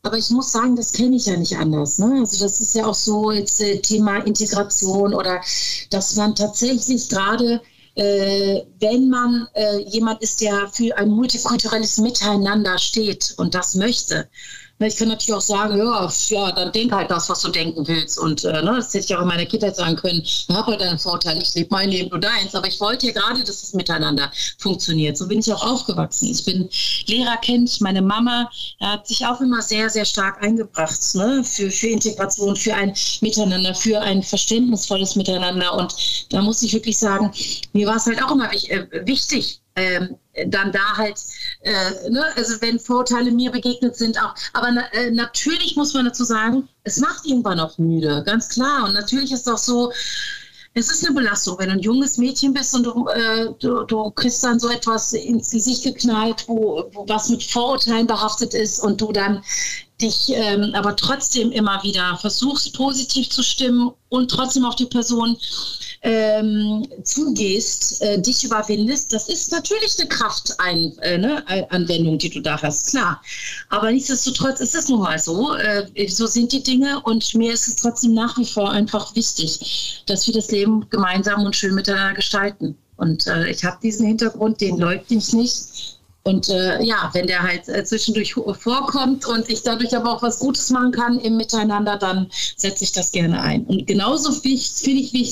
[0.02, 2.00] Aber ich muss sagen, das kenne ich ja nicht anders.
[2.00, 2.20] Ne?
[2.20, 5.42] Also das ist ja auch so jetzt äh, Thema Integration oder
[5.90, 7.62] dass man tatsächlich gerade,
[7.96, 14.30] äh, wenn man äh, jemand ist, der für ein multikulturelles Miteinander steht und das möchte,
[14.88, 18.18] ich kann natürlich auch sagen, ja, ja, dann denk halt das, was du denken willst.
[18.18, 20.82] Und äh, ne, das hätte ich auch in meiner Kindheit sagen können, ich habe halt
[20.82, 22.56] einen Vorteil, ich lebe mein Leben, du deins.
[22.56, 25.18] Aber ich wollte ja gerade, dass es miteinander funktioniert.
[25.18, 26.30] So bin ich auch aufgewachsen.
[26.30, 26.70] Ich bin
[27.08, 28.50] Lehrerkind, meine Mama
[28.80, 33.76] hat sich auch immer sehr, sehr stark eingebracht ne, für, für Integration, für ein Miteinander,
[33.76, 35.74] für ein verständnisvolles Miteinander.
[35.74, 35.94] Und
[36.30, 37.32] da muss ich wirklich sagen,
[37.74, 40.18] mir war es halt auch immer äh, wichtig, ähm,
[40.48, 41.20] dann da halt,
[41.62, 44.34] äh, ne, also wenn Vorurteile mir begegnet sind auch.
[44.54, 48.86] Aber na, äh, natürlich muss man dazu sagen, es macht irgendwann auch müde, ganz klar.
[48.86, 49.92] Und natürlich ist es auch so,
[50.76, 54.12] es ist eine Belastung, wenn du ein junges Mädchen bist und du, äh, du, du,
[54.12, 59.02] kriegst dann so etwas ins Gesicht geknallt, wo, wo was mit Vorurteilen behaftet ist und
[59.02, 59.44] du dann
[60.02, 65.38] dich ähm, aber trotzdem immer wieder versuchst, positiv zu stimmen und trotzdem auf die Person
[66.02, 72.62] ähm, zugehst, äh, dich überwindest, das ist natürlich eine Kraftanwendung, äh, ne, die du da
[72.62, 73.22] hast, klar.
[73.70, 75.56] Aber nichtsdestotrotz ist es nun mal so.
[75.56, 80.04] Äh, so sind die Dinge und mir ist es trotzdem nach wie vor einfach wichtig,
[80.06, 82.78] dass wir das Leben gemeinsam und schön miteinander gestalten.
[82.98, 85.99] Und äh, ich habe diesen Hintergrund, den leugne ich nicht.
[86.24, 90.40] Und äh, ja, wenn der halt äh, zwischendurch vorkommt und ich dadurch aber auch was
[90.40, 93.64] Gutes machen kann im Miteinander, dann setze ich das gerne ein.
[93.66, 94.72] Und genauso finde ich,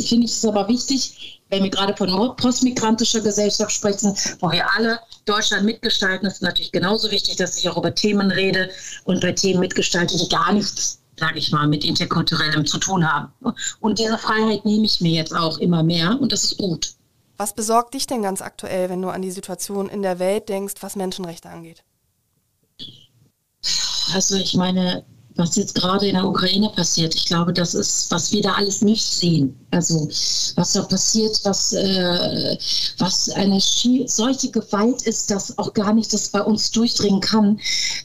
[0.07, 4.99] finde ich es aber wichtig, wenn wir gerade von postmigrantischer Gesellschaft sprechen, wo wir alle
[5.25, 8.69] Deutschland mitgestalten, ist natürlich genauso wichtig, dass ich auch über Themen rede
[9.05, 13.33] und bei Themen mitgestalte, die gar nichts sage ich mal, mit interkulturellem zu tun haben.
[13.79, 16.96] Und diese Freiheit nehme ich mir jetzt auch immer mehr und das ist gut.
[17.37, 20.75] Was besorgt dich denn ganz aktuell, wenn du an die Situation in der Welt denkst,
[20.81, 21.83] was Menschenrechte angeht?
[24.13, 25.05] Also ich meine,
[25.37, 27.15] was jetzt gerade in der Ukraine passiert.
[27.15, 29.57] Ich glaube, das ist, was wir da alles nicht sehen.
[29.71, 30.07] Also
[30.55, 32.57] was da passiert, was, äh,
[32.97, 37.59] was eine solche Gewalt ist, dass auch gar nicht das bei uns durchdringen kann.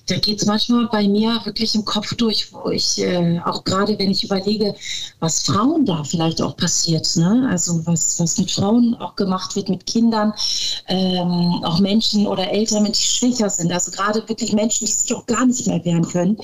[0.07, 3.99] Da geht es manchmal bei mir wirklich im Kopf durch, wo ich äh, auch gerade,
[3.99, 4.75] wenn ich überlege,
[5.21, 7.09] was Frauen da vielleicht auch passiert.
[7.17, 7.49] Ne?
[7.51, 10.33] Also was, was mit Frauen auch gemacht wird, mit Kindern,
[10.89, 13.73] ähm, auch Menschen oder Eltern, die schwächer sind.
[13.73, 16.37] Also gerade wirklich Menschen, die sich auch gar nicht mehr wehren können.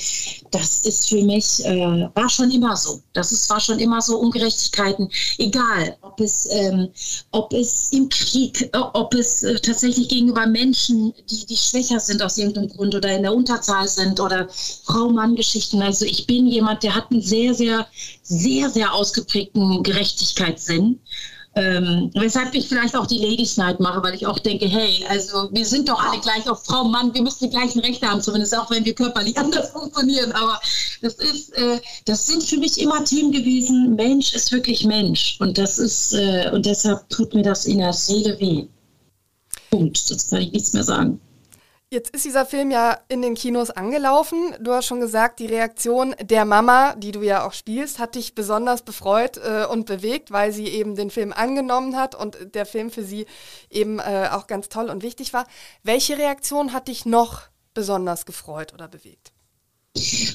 [0.50, 3.00] Das ist für mich, äh, war schon immer so.
[3.12, 5.08] Das ist, war schon immer so Ungerechtigkeiten,
[5.38, 6.88] egal, ob es, ähm,
[7.30, 12.22] ob es im Krieg, äh, ob es äh, tatsächlich gegenüber Menschen, die, die schwächer sind
[12.22, 14.48] aus irgendeinem Grund oder in der Unterzahl sind oder
[14.84, 15.82] Frau-Mann-Geschichten.
[15.82, 17.86] Also ich bin jemand, der hat einen sehr, sehr,
[18.22, 21.00] sehr, sehr ausgeprägten Gerechtigkeitssinn.
[21.58, 25.48] Ähm, weshalb ich vielleicht auch die Ladies Night mache, weil ich auch denke, hey, also
[25.50, 28.56] wir sind doch alle gleich, auch Frau, Mann, wir müssen die gleichen Rechte haben, zumindest
[28.56, 30.30] auch wenn wir körperlich anders funktionieren.
[30.30, 30.60] Aber
[31.02, 33.96] das ist, äh, das sind für mich immer Themen gewesen.
[33.96, 35.36] Mensch ist wirklich Mensch.
[35.40, 38.68] Und das ist, äh, und deshalb tut mir das in der Seele weh.
[39.70, 40.08] Punkt.
[40.12, 41.20] Das kann ich nichts mehr sagen.
[41.90, 44.54] Jetzt ist dieser Film ja in den Kinos angelaufen.
[44.60, 48.34] Du hast schon gesagt, die Reaktion der Mama, die du ja auch spielst, hat dich
[48.34, 52.90] besonders befreut äh, und bewegt, weil sie eben den Film angenommen hat und der Film
[52.90, 53.24] für sie
[53.70, 55.46] eben äh, auch ganz toll und wichtig war.
[55.82, 59.32] Welche Reaktion hat dich noch besonders gefreut oder bewegt?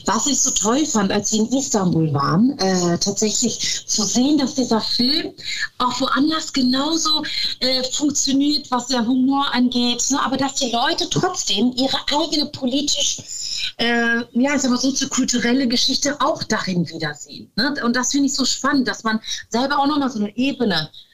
[0.05, 4.55] Was ich so toll fand, als wir in Istanbul waren, äh, tatsächlich zu sehen, dass
[4.55, 5.34] dieser Film
[5.78, 7.24] auch woanders genauso
[7.59, 10.20] äh, funktioniert, was der Humor angeht, ne?
[10.24, 13.18] aber dass die Leute trotzdem ihre eigene politisch
[13.78, 17.51] äh, ja, ich sag mal, soziokulturelle Geschichte auch darin wiedersehen.
[17.55, 17.74] Ne?
[17.84, 21.12] Und das finde ich so spannend, dass man selber auch nochmal so eine Ebene äh,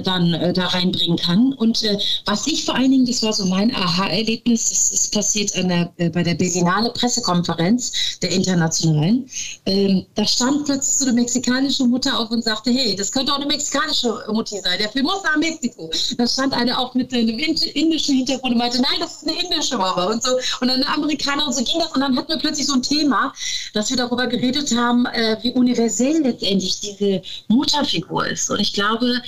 [0.00, 1.52] dann äh, da reinbringen kann.
[1.54, 5.54] Und äh, was ich vor allen Dingen, das war so mein Aha-Erlebnis, das ist passiert
[5.54, 9.28] der, äh, bei der Berlinale Pressekonferenz der Internationalen.
[9.66, 13.36] Ähm, da stand plötzlich so eine mexikanische Mutter auf und sagte, hey, das könnte auch
[13.36, 15.90] eine mexikanische Mutti sein, der Film muss nach Mexiko.
[16.16, 19.76] Da stand eine auch mit einem indischen Hintergrund und meinte, nein, das ist eine indische
[19.76, 20.36] Mama und so.
[20.60, 21.92] Und dann eine Amerikaner und so ging das.
[21.92, 23.32] Und dann hatten wir plötzlich so ein Thema,
[23.74, 28.50] dass wir darüber geredet haben, äh, wie universell letztendlich diese Mutterfigur ist.
[28.50, 29.20] Und ich glaube,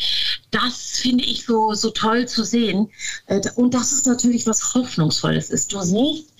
[0.50, 2.90] das finde ich so, so toll zu sehen.
[3.26, 5.72] Äh, und das ist natürlich was Hoffnungsvolles ist.
[5.72, 6.31] Du siehst,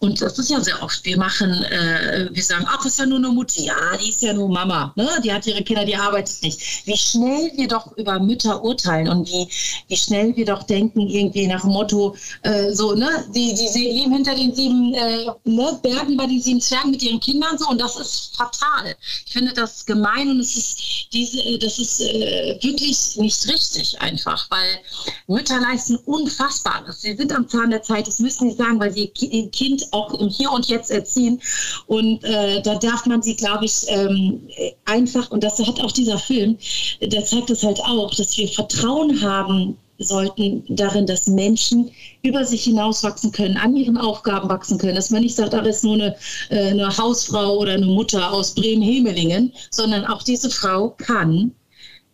[0.00, 1.04] Und das ist ja sehr oft.
[1.04, 3.60] Wir machen, äh, wir sagen, ach, ist ja nur eine Mutter.
[3.60, 4.92] Ja, die ist ja nur Mama.
[4.94, 5.08] Ne?
[5.24, 6.86] Die hat ihre Kinder, die arbeitet nicht.
[6.86, 9.48] Wie schnell wir doch über Mütter urteilen und wie,
[9.88, 14.12] wie schnell wir doch denken, irgendwie nach dem Motto, äh, so, ne, die, die leben
[14.12, 17.80] hinter den sieben äh, ne, Bergen bei den sieben Zwergen mit ihren Kindern so und
[17.80, 18.94] das ist fatal.
[19.26, 24.00] Ich finde das gemein und es ist diese, äh, das ist äh, wirklich nicht richtig
[24.00, 24.78] einfach, weil
[25.26, 27.00] Mütter leisten Unfassbares.
[27.00, 29.08] Sie sind am Zahn der Zeit, das müssen sie sagen, weil sie
[29.38, 31.40] ihr Kind auch im Hier und Jetzt erziehen.
[31.86, 34.48] Und äh, da darf man sie, glaube ich, ähm,
[34.84, 36.58] einfach, und das hat auch dieser Film,
[37.00, 41.90] der zeigt es halt auch, dass wir Vertrauen haben sollten darin, dass Menschen
[42.22, 45.84] über sich hinauswachsen können, an ihren Aufgaben wachsen können, dass man nicht sagt, ach, ist
[45.84, 46.16] nur eine,
[46.50, 51.52] äh, eine Hausfrau oder eine Mutter aus Bremen-Hemelingen, sondern auch diese Frau kann,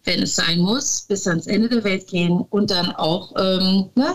[0.04, 4.14] wenn es sein muss, bis ans Ende der Welt gehen und dann auch ähm, ne,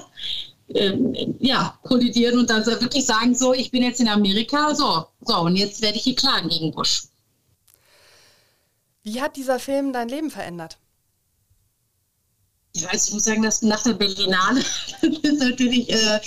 [0.76, 5.39] ähm, ja, kollidieren und dann wirklich sagen, so, ich bin jetzt in Amerika, so, so,
[5.39, 7.03] und jetzt werde ich hier klagen gegen Bush.
[9.03, 10.78] Wie hat dieser Film dein Leben verändert?
[12.76, 14.59] Ja, also ich muss sagen, dass nach der Berlinale
[15.01, 16.20] ist natürlich, äh,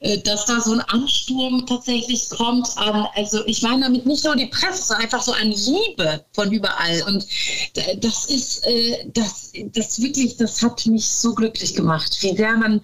[0.00, 4.36] äh, dass da so ein Ansturm tatsächlich kommt an, also ich meine damit nicht nur
[4.36, 7.02] die Presse, sondern einfach so an Liebe von überall.
[7.04, 7.26] Und
[8.02, 12.82] das ist, äh, das, das wirklich, das hat mich so glücklich gemacht, wie sehr man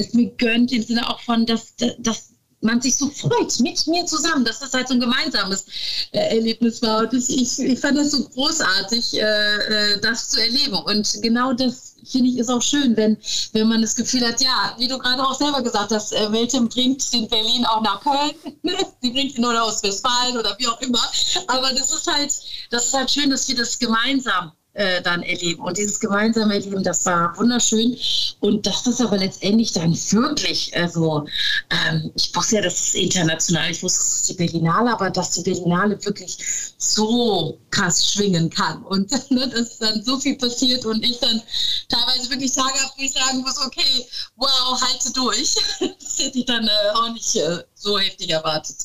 [0.00, 2.30] es mir gönnt, im Sinne auch von, dass, dass
[2.62, 5.64] man sich so freut mit mir zusammen, dass das halt so ein gemeinsames
[6.12, 7.00] äh, Erlebnis war.
[7.00, 10.74] Und ich, ich fand das so großartig, äh, äh, das zu erleben.
[10.74, 13.16] Und genau das finde ich ist auch schön, wenn,
[13.52, 16.68] wenn man das Gefühl hat, ja, wie du gerade auch selber gesagt hast, äh, Weltem
[16.68, 18.32] bringt den Berlin auch nach Köln,
[19.02, 21.02] sie bringt ihn oder aus Westfalen oder wie auch immer.
[21.46, 22.32] Aber das ist halt,
[22.70, 25.62] das ist halt schön, dass wir das gemeinsam äh, dann erleben.
[25.62, 27.96] Und dieses gemeinsame Erleben, das war wunderschön.
[28.40, 31.26] Und das aber letztendlich dann wirklich, also
[31.70, 35.32] ähm, ich wusste ja, das ist international, ich wusste, es ist die Berlinale, aber dass
[35.32, 36.38] die Berlinale wirklich
[36.78, 41.42] so krass schwingen kann und ne, dass dann so viel passiert und ich dann
[41.88, 44.06] teilweise wirklich Tage habe, wo ich sagen muss, okay,
[44.36, 45.54] wow, halte durch.
[46.00, 48.76] Das hätte ich dann äh, auch nicht äh, so heftig erwartet.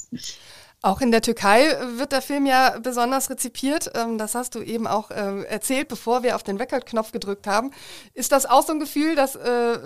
[0.86, 3.90] Auch in der Türkei wird der Film ja besonders rezipiert.
[3.96, 7.72] Ähm, das hast du eben auch äh, erzählt, bevor wir auf den Record-Knopf gedrückt haben.
[8.14, 9.80] Ist das auch so ein Gefühl, dass äh,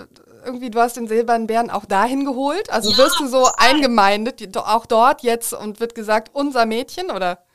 [0.43, 2.69] irgendwie du hast den Silbernen Bären auch dahin geholt?
[2.69, 7.45] Also ja, wirst du so eingemeindet, auch dort jetzt und wird gesagt, unser Mädchen oder?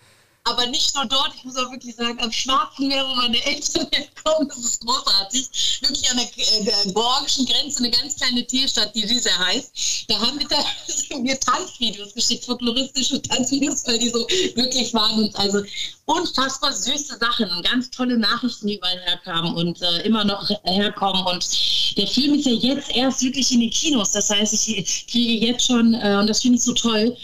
[0.46, 3.86] Aber nicht nur dort, ich muss auch wirklich sagen, am Schwarzen Meer, wo meine Eltern
[3.92, 5.80] herkommen, das ist großartig.
[5.80, 10.04] Wirklich an der, äh, der georgischen Grenze, eine ganz kleine Tierstadt, die Riese heißt.
[10.08, 10.62] Da haben wir, da,
[11.18, 15.62] mir Tanzvideos geschickt, folkloristische Tanzvideos, weil die so wirklich waren und also
[16.04, 21.24] unfassbar süße Sachen, ganz tolle Nachrichten, die überall herkamen und äh, immer noch herkommen.
[21.24, 21.48] Und
[21.96, 24.10] der Film ist ja jetzt erst wirklich in den Kinos.
[24.10, 27.16] Das heißt, ich kriege jetzt schon, äh, und das finde ich so toll,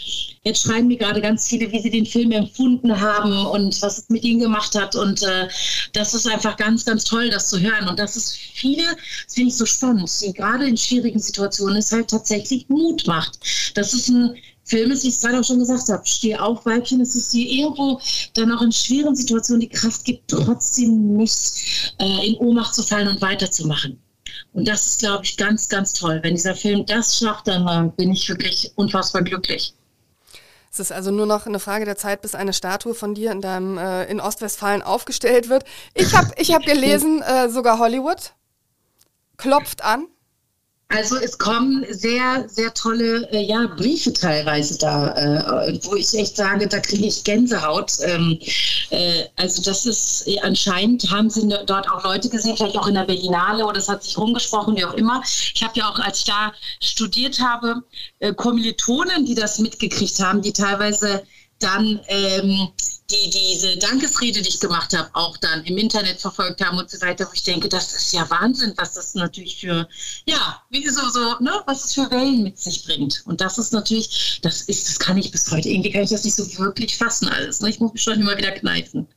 [0.43, 4.09] jetzt schreiben mir gerade ganz viele, wie sie den Film empfunden haben und was es
[4.09, 4.95] mit ihnen gemacht hat.
[4.95, 5.47] Und äh,
[5.93, 7.87] das ist einfach ganz, ganz toll, das zu hören.
[7.87, 8.83] Und das ist viele,
[9.25, 13.39] das finde ich so spannend, die gerade in schwierigen Situationen es halt tatsächlich Mut macht.
[13.75, 16.65] Das ist ein Film ist, wie ich es gerade auch schon gesagt habe, steh auf,
[16.65, 17.99] Weibchen, es ist die irgendwo
[18.35, 23.09] dann auch in schweren Situationen die Kraft gibt, trotzdem nicht äh, in Ohnmacht zu fallen
[23.09, 23.99] und weiterzumachen.
[24.53, 26.19] Und das ist, glaube ich, ganz, ganz toll.
[26.23, 29.73] Wenn dieser Film das schafft, dann äh, bin ich wirklich unfassbar glücklich.
[30.71, 33.41] Es ist also nur noch eine Frage der Zeit, bis eine Statue von dir in
[33.41, 35.65] deinem äh, in Ostwestfalen aufgestellt wird.
[35.93, 38.33] Ich habe ich hab gelesen, äh, sogar Hollywood
[39.35, 40.07] klopft an.
[40.93, 46.35] Also es kommen sehr, sehr tolle äh, ja, Briefe teilweise da, äh, wo ich echt
[46.35, 47.93] sage, da kriege ich Gänsehaut.
[48.03, 48.39] Ähm,
[48.89, 52.87] äh, also das ist äh, anscheinend haben sie ne, dort auch Leute gesehen, vielleicht auch
[52.87, 55.21] in der Berlinale oder es hat sich rumgesprochen, wie auch immer.
[55.23, 57.83] Ich habe ja auch, als ich da studiert habe,
[58.19, 61.23] äh, Kommilitonen, die das mitgekriegt haben, die teilweise
[61.63, 62.69] dann ähm,
[63.11, 66.99] die diese Dankesrede, die ich gemacht habe, auch dann im Internet verfolgt haben und so
[67.01, 69.87] weiter, wo ich denke, das ist ja Wahnsinn, was das natürlich für,
[70.25, 73.23] ja, wie so, so, ne, was es für Wellen mit sich bringt.
[73.25, 76.23] Und das ist natürlich, das ist, das kann ich bis heute, irgendwie kann ich das
[76.23, 77.61] nicht so wirklich fassen alles.
[77.61, 77.69] Ne?
[77.69, 79.07] Ich muss mich schon immer wieder kneifen.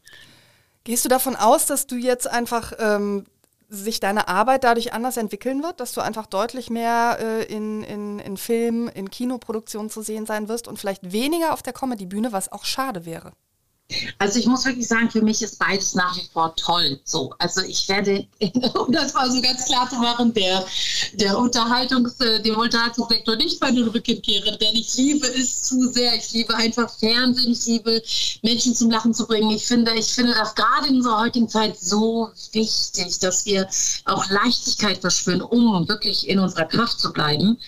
[0.85, 3.25] Gehst du davon aus, dass du jetzt einfach ähm,
[3.69, 8.19] sich deine Arbeit dadurch anders entwickeln wird, dass du einfach deutlich mehr äh, in, in,
[8.19, 12.53] in Film, in Kinoproduktionen zu sehen sein wirst und vielleicht weniger auf der Comedy-Bühne, was
[12.53, 13.33] auch schade wäre?
[14.19, 16.99] Also ich muss wirklich sagen, für mich ist beides nach wie vor toll.
[17.05, 18.27] So, also ich werde,
[18.79, 20.65] um das mal so ganz klar zu machen, der,
[21.15, 25.93] der Unterhaltungs, äh, dem Unterhaltungssektor nicht bei den Rücken kehren, denn ich liebe es zu
[25.93, 26.15] sehr.
[26.15, 28.03] Ich liebe einfach Fernsehen, ich liebe
[28.43, 29.51] Menschen zum Lachen zu bringen.
[29.51, 33.69] Ich finde, ich finde das gerade in unserer heutigen Zeit so wichtig, dass wir
[34.05, 37.59] auch Leichtigkeit verspüren, um wirklich in unserer Kraft zu bleiben.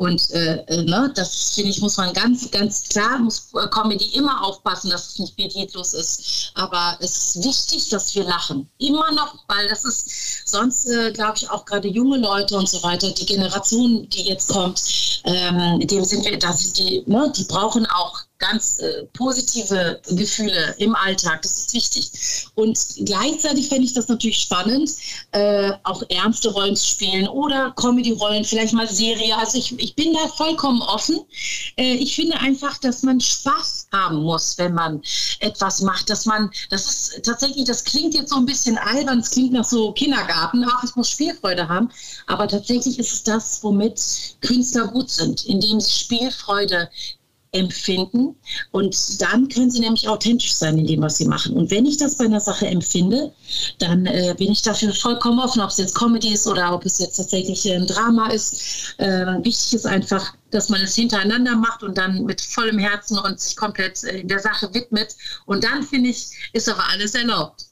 [0.00, 4.06] Und äh, äh, ne, das finde ich, muss man ganz, ganz klar, muss äh, Comedy
[4.14, 6.52] immer aufpassen, dass es nicht pietätlos ist.
[6.54, 8.66] Aber es ist wichtig, dass wir lachen.
[8.78, 12.82] Immer noch, weil das ist sonst, äh, glaube ich, auch gerade junge Leute und so
[12.82, 14.82] weiter, die Generation, die jetzt kommt,
[15.24, 20.74] ähm, dem sind wir, da sind die, ne, die brauchen auch ganz äh, positive Gefühle
[20.78, 21.42] im Alltag.
[21.42, 22.10] Das ist wichtig.
[22.54, 24.90] Und gleichzeitig fände ich das natürlich spannend,
[25.32, 29.36] äh, auch ernste Rollen zu spielen oder Comedy-Rollen, vielleicht mal Serie.
[29.36, 31.20] Also ich, ich bin da vollkommen offen.
[31.76, 35.02] Äh, ich finde einfach, dass man Spaß haben muss, wenn man
[35.40, 36.08] etwas macht.
[36.08, 39.64] Dass man, das ist tatsächlich, das klingt jetzt so ein bisschen albern, es klingt nach
[39.64, 41.90] so Kindergarten, ach, ich muss Spielfreude haben.
[42.26, 44.00] Aber tatsächlich ist es das, womit
[44.40, 46.88] Künstler gut sind, indem sie Spielfreude
[47.52, 48.36] empfinden.
[48.70, 51.56] Und dann können sie nämlich authentisch sein in dem, was sie machen.
[51.56, 53.32] Und wenn ich das bei einer Sache empfinde,
[53.78, 56.98] dann äh, bin ich dafür vollkommen offen, ob es jetzt Comedy ist oder ob es
[56.98, 58.94] jetzt tatsächlich ein Drama ist.
[58.98, 63.40] Äh, wichtig ist einfach, dass man es hintereinander macht und dann mit vollem Herzen und
[63.40, 65.16] sich komplett äh, der Sache widmet.
[65.46, 67.66] Und dann, finde ich, ist aber alles erlaubt.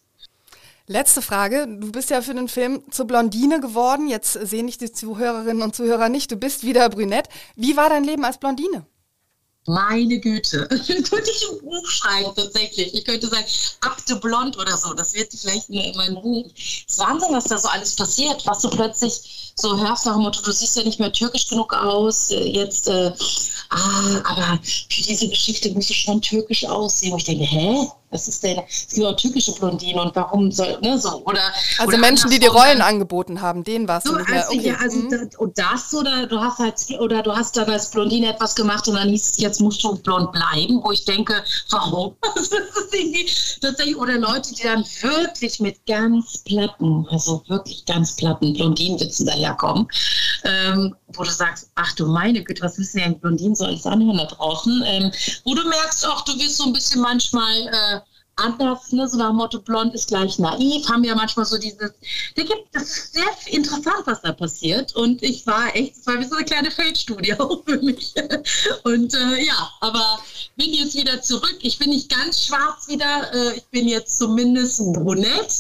[0.91, 1.67] Letzte Frage.
[1.69, 4.09] Du bist ja für den Film zur Blondine geworden.
[4.09, 6.33] Jetzt sehen dich die Zuhörerinnen und Zuhörer nicht.
[6.33, 7.29] Du bist wieder brünett.
[7.57, 8.87] Wie war dein Leben als Blondine?
[9.69, 10.67] Meine Güte.
[10.69, 12.95] könnte ich ein Buch schreiben, tatsächlich.
[12.95, 13.45] Ich könnte sagen,
[13.81, 14.95] Akte Blond oder so.
[14.95, 16.47] Das wird vielleicht in meinem Buch.
[16.57, 20.23] Es ist Wahnsinn, was da so alles passiert, was du plötzlich so hörst nach dem
[20.23, 22.31] Motto, du siehst ja nicht mehr türkisch genug aus.
[22.31, 23.13] Äh, jetzt, äh,
[23.71, 27.13] ah, aber für diese Geschichte musst du schon türkisch aussehen.
[27.13, 27.89] Und ich denke, hä?
[28.11, 28.59] Was ist denn?
[28.69, 31.41] Es gibt auch türkische Blondinen und warum soll, ne, so, oder.
[31.79, 34.39] Also oder Menschen, die dir Rollen angeboten haben, denen warst so, du nicht mehr.
[34.47, 34.69] Also, Okay.
[34.69, 35.11] ja, also Mhm.
[35.11, 38.89] das, und das oder du hast halt oder du hast dann als Blondine etwas gemacht
[38.89, 42.15] und dann hieß es, jetzt musst du blond bleiben, wo ich denke, warum?
[43.61, 49.89] Tatsächlich, oder Leute, die dann wirklich mit ganz platten, also wirklich ganz platten Blondinenwitzen daherkommen,
[50.45, 54.19] ähm, wo du sagst, ach du meine Güte, was müssen denn Blondinen so alles anhören
[54.19, 54.83] da draußen?
[54.87, 55.11] Ähm,
[55.45, 57.98] wo du merkst auch, du wirst so ein bisschen manchmal äh,
[58.39, 59.09] anders, ne?
[59.09, 61.93] so nach dem Motto, blond ist gleich naiv, haben ja manchmal so dieses,
[62.37, 66.25] da gibt es sehr interessant, was da passiert und ich war echt, es war wie
[66.25, 68.15] so eine kleine Feldstudie auch für mich
[68.85, 70.19] und äh, ja, aber
[70.57, 74.79] bin jetzt wieder zurück, ich bin nicht ganz schwarz wieder, äh, ich bin jetzt zumindest
[74.93, 75.53] brunett,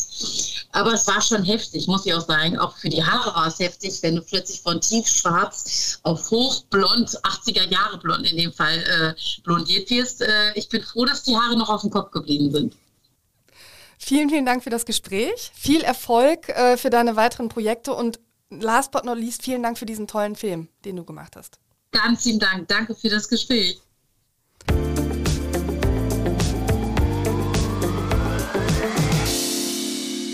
[0.72, 3.58] aber es war schon heftig, muss ich auch sagen, auch für die Haare war es
[3.58, 9.40] heftig, wenn du plötzlich von tiefschwarz auf hochblond, 80er Jahre blond in dem Fall, äh,
[9.42, 10.22] blondiert wirst.
[10.22, 12.67] Äh, ich bin froh, dass die Haare noch auf dem Kopf geblieben sind.
[13.98, 15.50] Vielen, vielen Dank für das Gespräch.
[15.54, 19.86] Viel Erfolg äh, für deine weiteren Projekte und last but not least, vielen Dank für
[19.86, 21.58] diesen tollen Film, den du gemacht hast.
[21.90, 22.68] Ganz lieben Dank.
[22.68, 23.80] Danke für das Gespräch.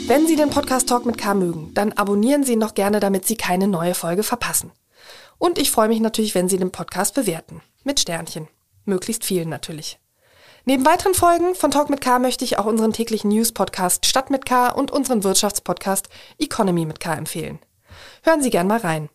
[0.07, 3.27] Wenn Sie den Podcast Talk mit K mögen, dann abonnieren Sie ihn doch gerne, damit
[3.27, 4.71] Sie keine neue Folge verpassen.
[5.39, 7.63] Und ich freue mich natürlich, wenn Sie den Podcast bewerten.
[7.85, 8.49] Mit Sternchen.
[8.85, 9.99] Möglichst vielen natürlich.
[10.67, 14.47] Neben weiteren Folgen von Talk mit K möchte ich auch unseren täglichen News-Podcast Stadt mit
[14.47, 16.09] K und unseren Wirtschaftspodcast
[16.39, 17.59] Economy mit K empfehlen.
[18.23, 19.11] Hören Sie gern mal rein.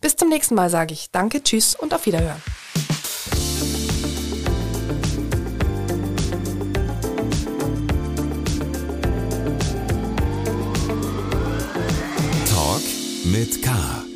[0.00, 2.42] Bis zum nächsten Mal sage ich Danke, Tschüss und auf Wiederhören.
[13.30, 14.09] mit K.